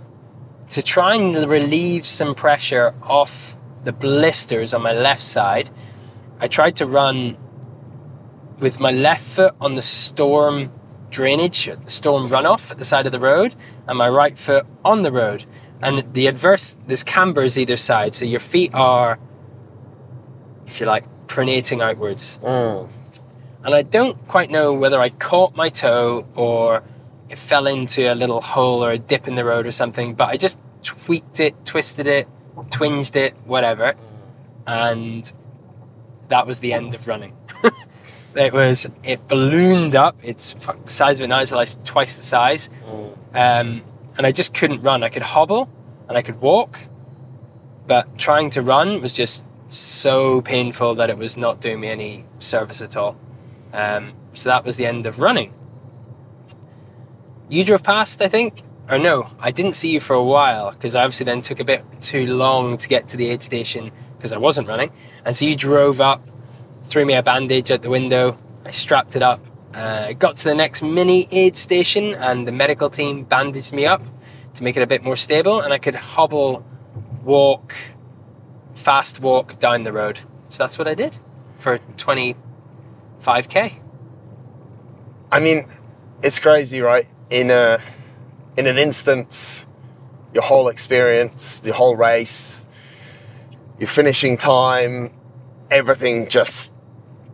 [0.70, 5.70] to try and relieve some pressure off the blisters on my left side,
[6.42, 7.38] I tried to run
[8.60, 10.72] with my left foot on the storm
[11.10, 13.56] drainage, the storm runoff at the side of the road,
[13.88, 15.46] and my right foot on the road.
[15.82, 19.20] And the adverse, there's cambers either side, so your feet are,
[20.66, 22.40] if you like, pronating outwards.
[22.44, 22.90] Mm.
[23.64, 26.84] And I don't quite know whether I caught my toe or
[27.30, 30.30] it fell into a little hole or a dip in the road or something, but
[30.30, 32.28] I just tweaked it, twisted it,
[32.72, 33.94] twinged it, whatever.
[33.94, 34.92] Mm.
[34.92, 35.34] And
[36.30, 37.36] that was the end of running.
[38.36, 40.18] it was, it ballooned up.
[40.24, 40.56] It's
[40.86, 42.70] size of an like twice the size.
[43.34, 43.84] Um,
[44.18, 45.04] and I just couldn't run.
[45.04, 45.70] I could hobble
[46.08, 46.80] and I could walk,
[47.88, 52.26] but trying to run was just so painful that it was not doing me any
[52.40, 53.18] service at all.
[53.72, 55.54] Um, so that was the end of running.
[57.50, 59.32] You drove past, I think, or no?
[59.40, 62.28] I didn't see you for a while because I obviously then took a bit too
[62.28, 64.92] long to get to the aid station because I wasn't running,
[65.26, 66.28] and so you drove up,
[66.90, 68.38] threw me a bandage at the window.
[68.66, 72.90] I strapped it up, uh, got to the next mini aid station, and the medical
[72.90, 74.02] team bandaged me up
[74.56, 76.66] to make it a bit more stable, and I could hobble,
[77.24, 77.76] walk,
[78.74, 80.20] fast walk down the road.
[80.50, 81.16] So that's what I did
[81.58, 83.80] for 25k.
[85.32, 85.68] I mean,
[86.24, 87.08] it's crazy, right?
[87.30, 87.80] In a
[88.58, 89.66] in an instance,
[90.34, 92.66] your whole experience, the whole race,
[93.78, 95.14] your finishing time,
[95.70, 96.74] everything just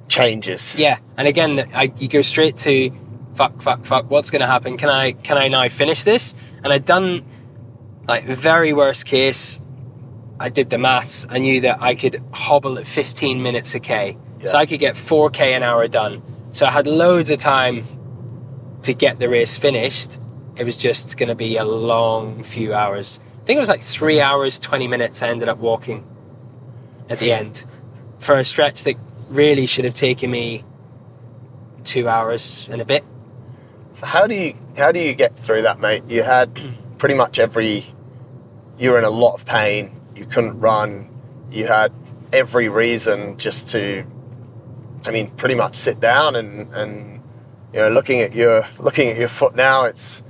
[0.08, 0.76] changes.
[0.78, 2.92] Yeah, and again, I, you go straight to
[3.36, 4.10] fuck, fuck, fuck.
[4.10, 4.78] What's going to happen?
[4.78, 6.34] Can I can I now finish this?
[6.64, 7.24] And I'd done
[8.08, 9.60] like very worst case.
[10.40, 11.26] I did the maths.
[11.30, 14.96] I knew that I could hobble at 15 minutes a k, so I could get
[14.96, 16.22] 4k an hour done.
[16.52, 17.86] So I had loads of time
[18.84, 20.20] to get the race finished.
[20.58, 23.20] It was just going to be a long few hours.
[23.42, 25.22] I think it was like three hours 20 minutes.
[25.22, 26.06] I ended up walking
[27.10, 27.66] at the end
[28.20, 28.96] for a stretch that
[29.30, 30.64] really should have taken me
[31.84, 33.04] two hours and a bit.
[33.94, 36.04] So how do you how do you get through that, mate?
[36.08, 36.60] You had
[36.98, 37.86] pretty much every.
[38.78, 40.02] You were in a lot of pain.
[40.16, 41.10] You couldn't run.
[41.50, 41.94] You had
[42.34, 44.06] every reason just to.
[45.06, 47.22] I mean, pretty much sit down and and
[47.72, 50.24] you know looking at your looking at your foot now, it's.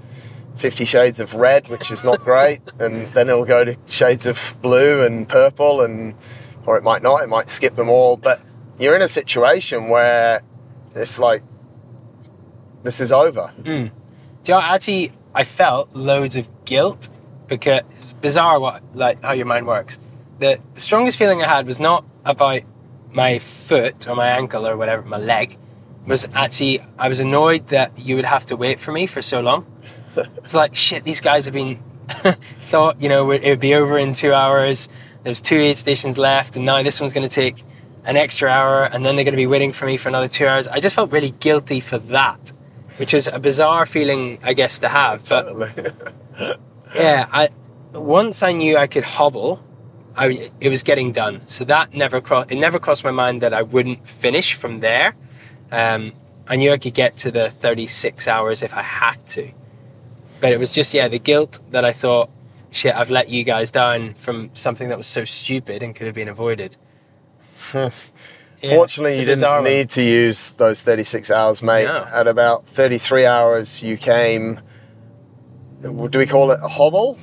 [0.55, 4.55] Fifty Shades of Red, which is not great, and then it'll go to shades of
[4.61, 6.15] blue and purple, and
[6.65, 7.21] or it might not.
[7.23, 8.15] It might skip them all.
[8.15, 8.39] But
[8.79, 10.41] you're in a situation where
[10.93, 11.43] it's like
[12.83, 13.47] this is over.
[13.47, 13.63] Hmm.
[13.63, 17.09] Do you know, actually, I felt loads of guilt
[17.47, 19.99] because it's bizarre what like how your mind works.
[20.39, 22.61] The, the strongest feeling I had was not about
[23.11, 25.57] my foot or my ankle or whatever, my leg.
[26.05, 29.41] Was actually I was annoyed that you would have to wait for me for so
[29.41, 29.65] long.
[30.37, 31.03] It's like shit.
[31.03, 31.83] These guys have been
[32.61, 34.87] thought you know it would be over in two hours.
[35.23, 37.63] There's two aid stations left, and now this one's going to take
[38.05, 40.47] an extra hour, and then they're going to be waiting for me for another two
[40.47, 40.67] hours.
[40.67, 42.53] I just felt really guilty for that,
[42.97, 45.27] which is a bizarre feeling, I guess, to have.
[45.27, 45.47] But
[46.95, 47.49] yeah, I
[47.93, 49.63] once I knew I could hobble,
[50.15, 51.41] I it was getting done.
[51.45, 52.51] So that never crossed.
[52.51, 55.15] It never crossed my mind that I wouldn't finish from there.
[55.71, 56.13] Um,
[56.47, 59.51] I knew I could get to the 36 hours if I had to,
[60.39, 62.29] but it was just yeah the guilt that I thought,
[62.69, 66.15] shit, I've let you guys down from something that was so stupid and could have
[66.15, 66.77] been avoided.
[68.69, 69.63] Fortunately, you didn't one.
[69.65, 71.85] need to use those 36 hours, mate.
[71.85, 72.05] No.
[72.11, 74.59] At about 33 hours, you came.
[75.81, 77.19] Do we call it a hobble?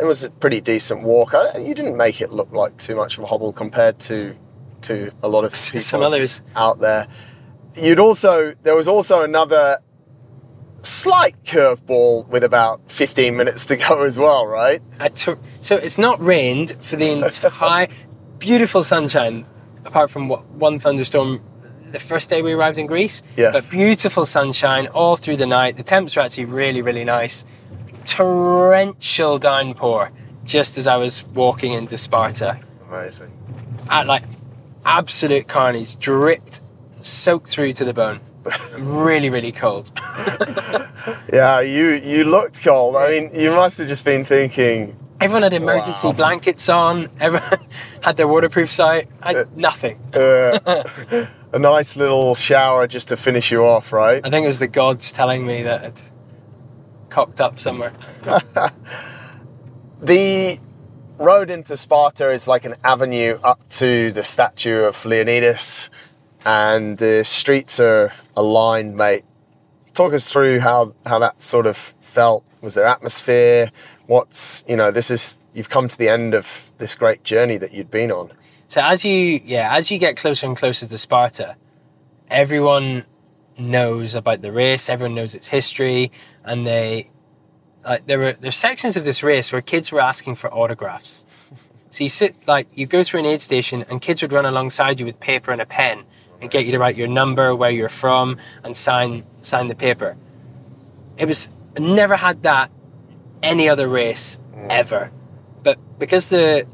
[0.00, 1.34] It was a pretty decent walk.
[1.58, 4.34] You didn't make it look like too much of a hobble compared to
[4.82, 6.40] to a lot of people Some others.
[6.56, 7.06] out there.
[7.74, 9.78] You'd also there was also another
[10.82, 14.80] slight curveball with about 15 minutes to go as well, right?
[15.00, 17.88] a tor- so it's not rained for the entire
[18.38, 19.44] beautiful sunshine
[19.88, 21.40] apart from what, one thunderstorm
[21.90, 23.52] the first day we arrived in greece Yes.
[23.54, 27.44] but beautiful sunshine all through the night the temps were actually really really nice
[28.04, 30.12] torrential downpour
[30.44, 32.58] just as i was walking into sparta
[32.88, 33.30] Amazing.
[33.90, 34.22] at like
[34.84, 36.60] absolute carnage dripped
[37.00, 38.20] soaked through to the bone
[38.78, 39.90] really really cold
[41.32, 42.96] Yeah, you you looked cold.
[42.96, 46.12] I mean, you must have just been thinking, Everyone had emergency Wow.
[46.12, 47.08] blankets on.
[47.18, 47.58] Everyone
[48.02, 49.08] had their waterproof site.
[49.22, 49.98] I had nothing.
[50.14, 50.84] uh,
[51.52, 54.20] a nice little shower just to finish you off, right?
[54.24, 56.02] I think it was the gods telling me that it
[57.10, 57.92] cocked up somewhere.
[60.00, 60.60] The
[61.18, 65.90] road into Sparta is like an avenue up to the statue of Leonidas,
[66.44, 69.24] and the streets are aligned, mate.
[69.94, 72.44] Talk us through how, how that sort of felt.
[72.60, 73.72] Was there atmosphere?
[74.08, 77.72] What's, you know, this is, you've come to the end of this great journey that
[77.72, 78.32] you'd been on.
[78.66, 81.56] So as you, yeah, as you get closer and closer to Sparta,
[82.30, 83.04] everyone
[83.58, 84.88] knows about the race.
[84.88, 86.12] Everyone knows its history,
[86.44, 87.10] and they,
[87.84, 91.24] like, there were there's sections of this race where kids were asking for autographs.
[91.90, 95.00] So you sit like you go through an aid station, and kids would run alongside
[95.00, 96.04] you with paper and a pen
[96.38, 100.14] and get you to write your number, where you're from, and sign sign the paper.
[101.16, 101.48] It was
[101.78, 102.70] I never had that
[103.42, 105.10] any other race ever,
[105.62, 106.66] but because the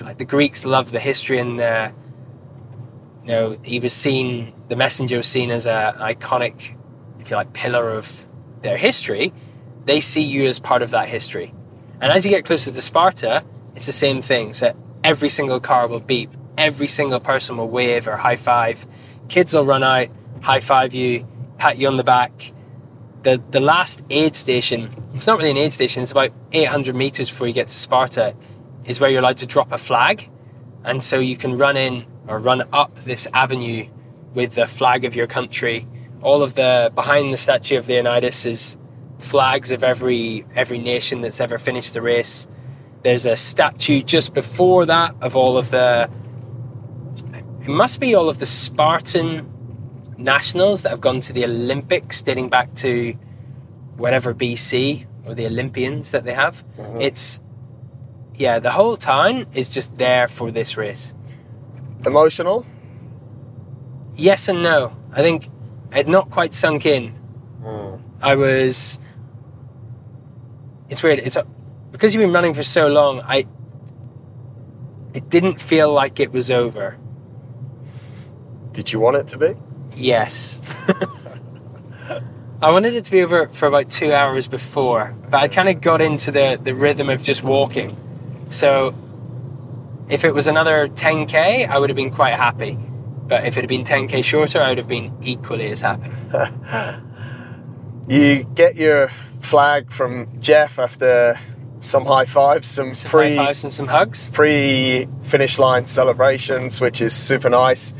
[0.00, 1.92] like the Greeks love the history and the
[3.22, 6.76] you know he was seen the messenger was seen as a iconic
[7.18, 8.26] if you like pillar of
[8.62, 9.32] their history
[9.84, 11.52] they see you as part of that history.
[12.00, 13.44] And as you get closer to Sparta
[13.74, 14.52] it's the same thing.
[14.52, 16.30] So every single car will beep.
[16.58, 18.86] Every single person will wave or high five.
[19.28, 20.08] Kids will run out
[20.40, 21.26] high five you
[21.58, 22.52] pat you on the back
[23.22, 27.30] the the last aid station it's not really an aid station it's about 800 meters
[27.30, 28.34] before you get to Sparta
[28.84, 30.28] is where you're allowed to drop a flag.
[30.84, 33.86] And so you can run in or run up this avenue
[34.34, 35.86] with the flag of your country.
[36.22, 38.78] All of the behind the statue of Leonidas is
[39.18, 42.46] flags of every every nation that's ever finished the race.
[43.02, 46.10] There's a statue just before that of all of the
[47.60, 49.46] it must be all of the Spartan
[50.20, 53.12] nationals that have gone to the Olympics dating back to
[53.96, 56.64] whatever BC or the Olympians that they have.
[56.76, 57.00] Mm-hmm.
[57.00, 57.40] It's
[58.34, 61.14] yeah, the whole town is just there for this race.
[62.06, 62.64] Emotional?
[64.14, 64.96] Yes and no.
[65.12, 65.48] I think
[65.92, 67.14] it's not quite sunk in.
[67.62, 68.00] Mm.
[68.22, 68.98] I was.
[70.88, 71.18] It's weird.
[71.18, 71.36] It's
[71.92, 73.20] because you've been running for so long.
[73.20, 73.46] I
[75.12, 76.96] it didn't feel like it was over.
[78.72, 79.54] Did you want it to be?
[79.96, 80.60] Yes.
[82.62, 85.80] I wanted it to be over for about two hours before, but I kind of
[85.80, 87.96] got into the, the rhythm of just walking.
[88.50, 88.94] So
[90.08, 92.74] if it was another 10k, I would have been quite happy.
[92.74, 96.10] But if it had been 10k shorter, I would have been equally as happy.
[98.08, 101.38] You get your flag from Jeff after
[101.78, 104.32] some high fives, some, Some pre high fives and some hugs.
[104.32, 107.94] pre finish line celebrations, which is super nice.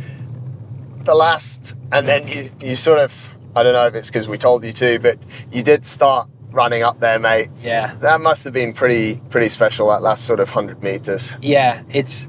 [1.11, 4.39] The last, and then you, you sort of, I don't know if it's because we
[4.39, 5.19] told you to, but
[5.51, 7.51] you did start running up there, mate.
[7.63, 7.97] Yeah.
[7.97, 9.89] That must have been pretty pretty special.
[9.89, 11.37] That last sort of hundred meters.
[11.43, 12.29] Yeah, it's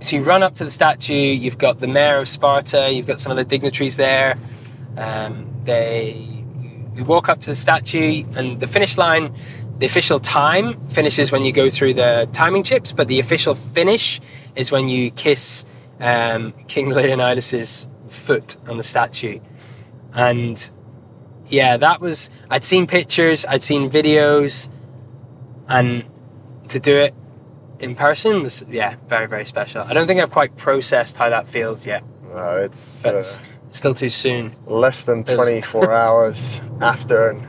[0.00, 1.12] so you run up to the statue.
[1.12, 2.88] You've got the mayor of Sparta.
[2.88, 4.38] You've got some of the dignitaries there.
[4.96, 6.44] Um, they
[6.94, 9.34] you walk up to the statue, and the finish line.
[9.78, 14.20] The official time finishes when you go through the timing chips, but the official finish
[14.54, 15.64] is when you kiss
[15.98, 19.40] um, King Leonidas's foot on the statue.
[20.12, 20.70] And
[21.46, 22.30] yeah, that was.
[22.50, 24.68] I'd seen pictures, I'd seen videos,
[25.68, 26.04] and
[26.68, 27.14] to do it
[27.80, 29.82] in person was yeah very very special.
[29.82, 32.04] I don't think I've quite processed how that feels yet.
[32.34, 34.52] No, it's uh, it's still too soon.
[34.66, 37.46] less than 24 hours after, and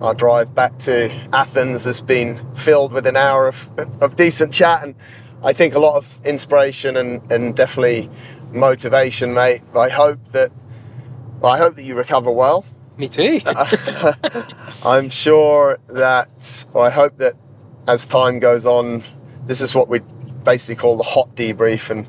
[0.00, 4.82] our drive back to Athens has been filled with an hour of, of decent chat,
[4.82, 4.94] and
[5.42, 8.10] I think a lot of inspiration and, and definitely
[8.52, 9.62] motivation, mate.
[9.74, 10.52] I hope that
[11.40, 12.64] well, I hope that you recover well.
[12.96, 13.40] Me too.
[14.84, 17.34] I'm sure that, or I hope that
[17.88, 19.02] as time goes on,
[19.46, 20.00] this is what we
[20.44, 22.08] basically call the hot debrief, and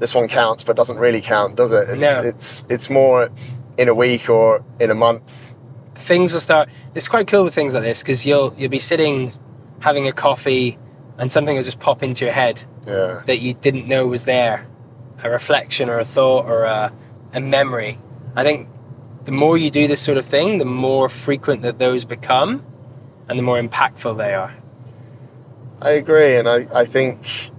[0.00, 1.88] this one counts, but doesn't really count, does it?
[1.88, 2.20] It's, No.
[2.22, 3.30] it's it's more
[3.78, 5.22] in a week or in a month.
[5.94, 6.68] things will start.
[6.94, 9.32] It's quite cool with things like this because you'll you'll be sitting
[9.80, 10.78] having a coffee
[11.18, 14.66] and something will just pop into your head Yeah, that you didn't know was there,
[15.22, 16.92] a reflection or a thought or a,
[17.32, 17.98] a memory.
[18.36, 18.68] I think
[19.24, 22.64] the more you do this sort of thing, the more frequent that those become,
[23.28, 24.54] and the more impactful they are.
[25.80, 27.50] I agree, and I, I think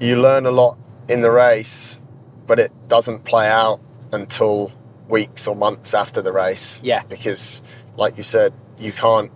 [0.00, 2.00] you learn a lot in the race,
[2.46, 3.80] but it doesn't play out
[4.12, 4.72] until
[5.08, 6.80] weeks or months after the race.
[6.82, 7.02] Yeah.
[7.04, 7.62] Because,
[7.96, 9.30] like you said, you can't.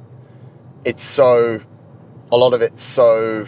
[0.85, 1.61] It's so.
[2.33, 3.47] A lot of it's so.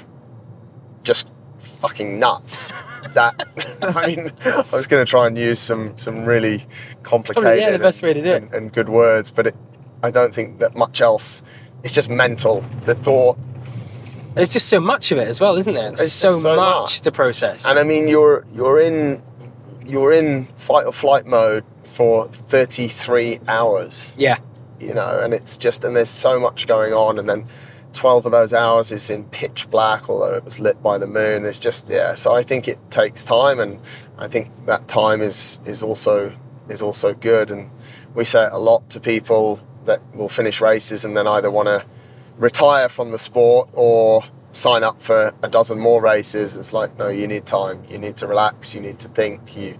[1.03, 1.29] Just
[1.59, 2.73] fucking nuts.
[3.15, 3.49] That
[3.83, 6.67] I mean, I was going to try and use some some really
[7.03, 8.43] complicated yeah, the best and- way to do it.
[8.45, 9.57] and, and good words, but it,
[10.03, 11.43] I don't think that much else.
[11.85, 12.65] It's just mental.
[12.85, 13.37] The thought,
[14.35, 15.85] There's just so much of it as well, isn't there?
[15.89, 17.01] There's It's so, so much, much.
[17.01, 17.67] to process.
[17.67, 19.21] and I mean, you're you're in
[19.85, 24.13] you're in fight or flight mode for 33 hours.
[24.17, 24.39] yeah,
[24.81, 27.47] you know, and it's just, and there's so much going on, and then
[27.95, 31.45] 12 of those hours is in pitch black, although it was lit by the moon.
[31.45, 33.81] It's just, yeah, so I think it takes time, and
[34.19, 36.33] I think that time is, is also,
[36.69, 37.71] is also good, and
[38.15, 41.67] we say it a lot to people that will finish races and then either want
[41.67, 41.85] to
[42.37, 44.23] retire from the sport or
[44.53, 46.57] sign up for a dozen more races.
[46.57, 49.77] It's like, no, you need time, you need to relax, you need to think, you,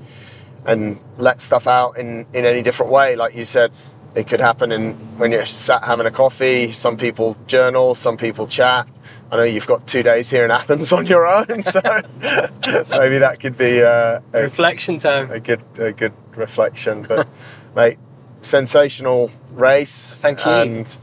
[0.65, 3.17] and let stuff out in, in any different way.
[3.17, 3.73] Like you said,
[4.15, 6.73] it could happen in when you're sat having a coffee.
[6.73, 8.87] Some people journal, some people chat.
[9.31, 11.81] I know you've got two days here in Athens on your own, so
[12.21, 15.31] maybe that could be uh, a, reflection time.
[15.31, 17.05] a good a good reflection.
[17.05, 17.27] But
[17.75, 17.99] mate,
[18.43, 20.15] sensational race.
[20.17, 20.51] Thank you.
[20.53, 20.99] And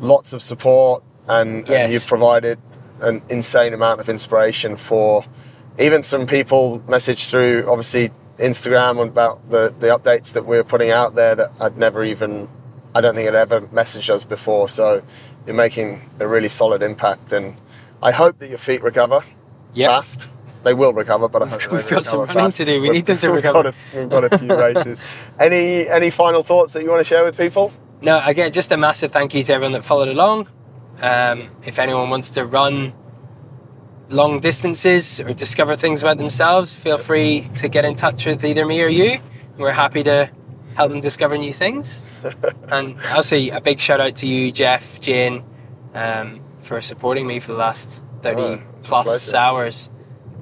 [0.00, 1.70] lots of support, and, Yes.
[1.70, 2.58] and you've provided
[3.00, 5.24] an insane amount of inspiration for
[5.78, 11.14] even some people message through obviously Instagram about the the updates that we're putting out
[11.14, 12.48] there that I'd never even
[12.94, 14.68] I don't think had ever messaged us before.
[14.68, 15.02] So
[15.46, 17.56] you're making a really solid impact, and
[18.02, 19.22] I hope that your feet recover
[19.74, 19.88] Yeah.
[19.88, 20.28] fast.
[20.64, 22.56] They will recover, but I hope We've got some running fast.
[22.56, 22.72] to do.
[22.74, 23.62] We We've- need them to we've recover.
[23.62, 25.00] Got a, we've got a few races.
[25.38, 27.72] Any any final thoughts that you want to share with people?
[28.02, 30.48] No, again, just a massive thank you to everyone that followed along.
[31.02, 32.92] Um, if anyone wants to run
[34.08, 38.64] long distances or discover things about themselves, feel free to get in touch with either
[38.64, 39.18] me or you.
[39.58, 40.30] We're happy to
[40.74, 42.04] help them discover new things.
[42.68, 45.44] and also, a big shout out to you, Jeff, Jane,
[45.94, 49.90] um, for supporting me for the last 30 Oh, plus hours.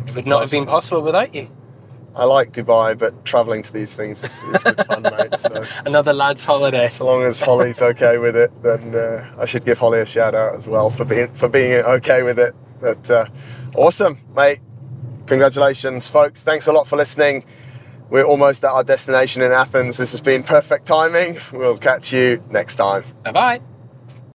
[0.06, 1.48] It would not have been possible without you.
[2.16, 5.38] I like Dubai, but travelling to these things is, is good fun, mate.
[5.38, 6.88] So Another lad's holiday.
[6.88, 10.34] so long as Holly's okay with it, then uh, I should give Holly a shout
[10.34, 12.54] out as well for being for being okay with it.
[12.80, 13.26] But uh,
[13.76, 14.60] awesome, mate.
[15.26, 16.42] Congratulations, folks.
[16.42, 17.44] Thanks a lot for listening.
[18.10, 19.96] We're almost at our destination in Athens.
[19.96, 21.38] This has been perfect timing.
[21.52, 23.04] We'll catch you next time.
[23.24, 23.73] Bye bye.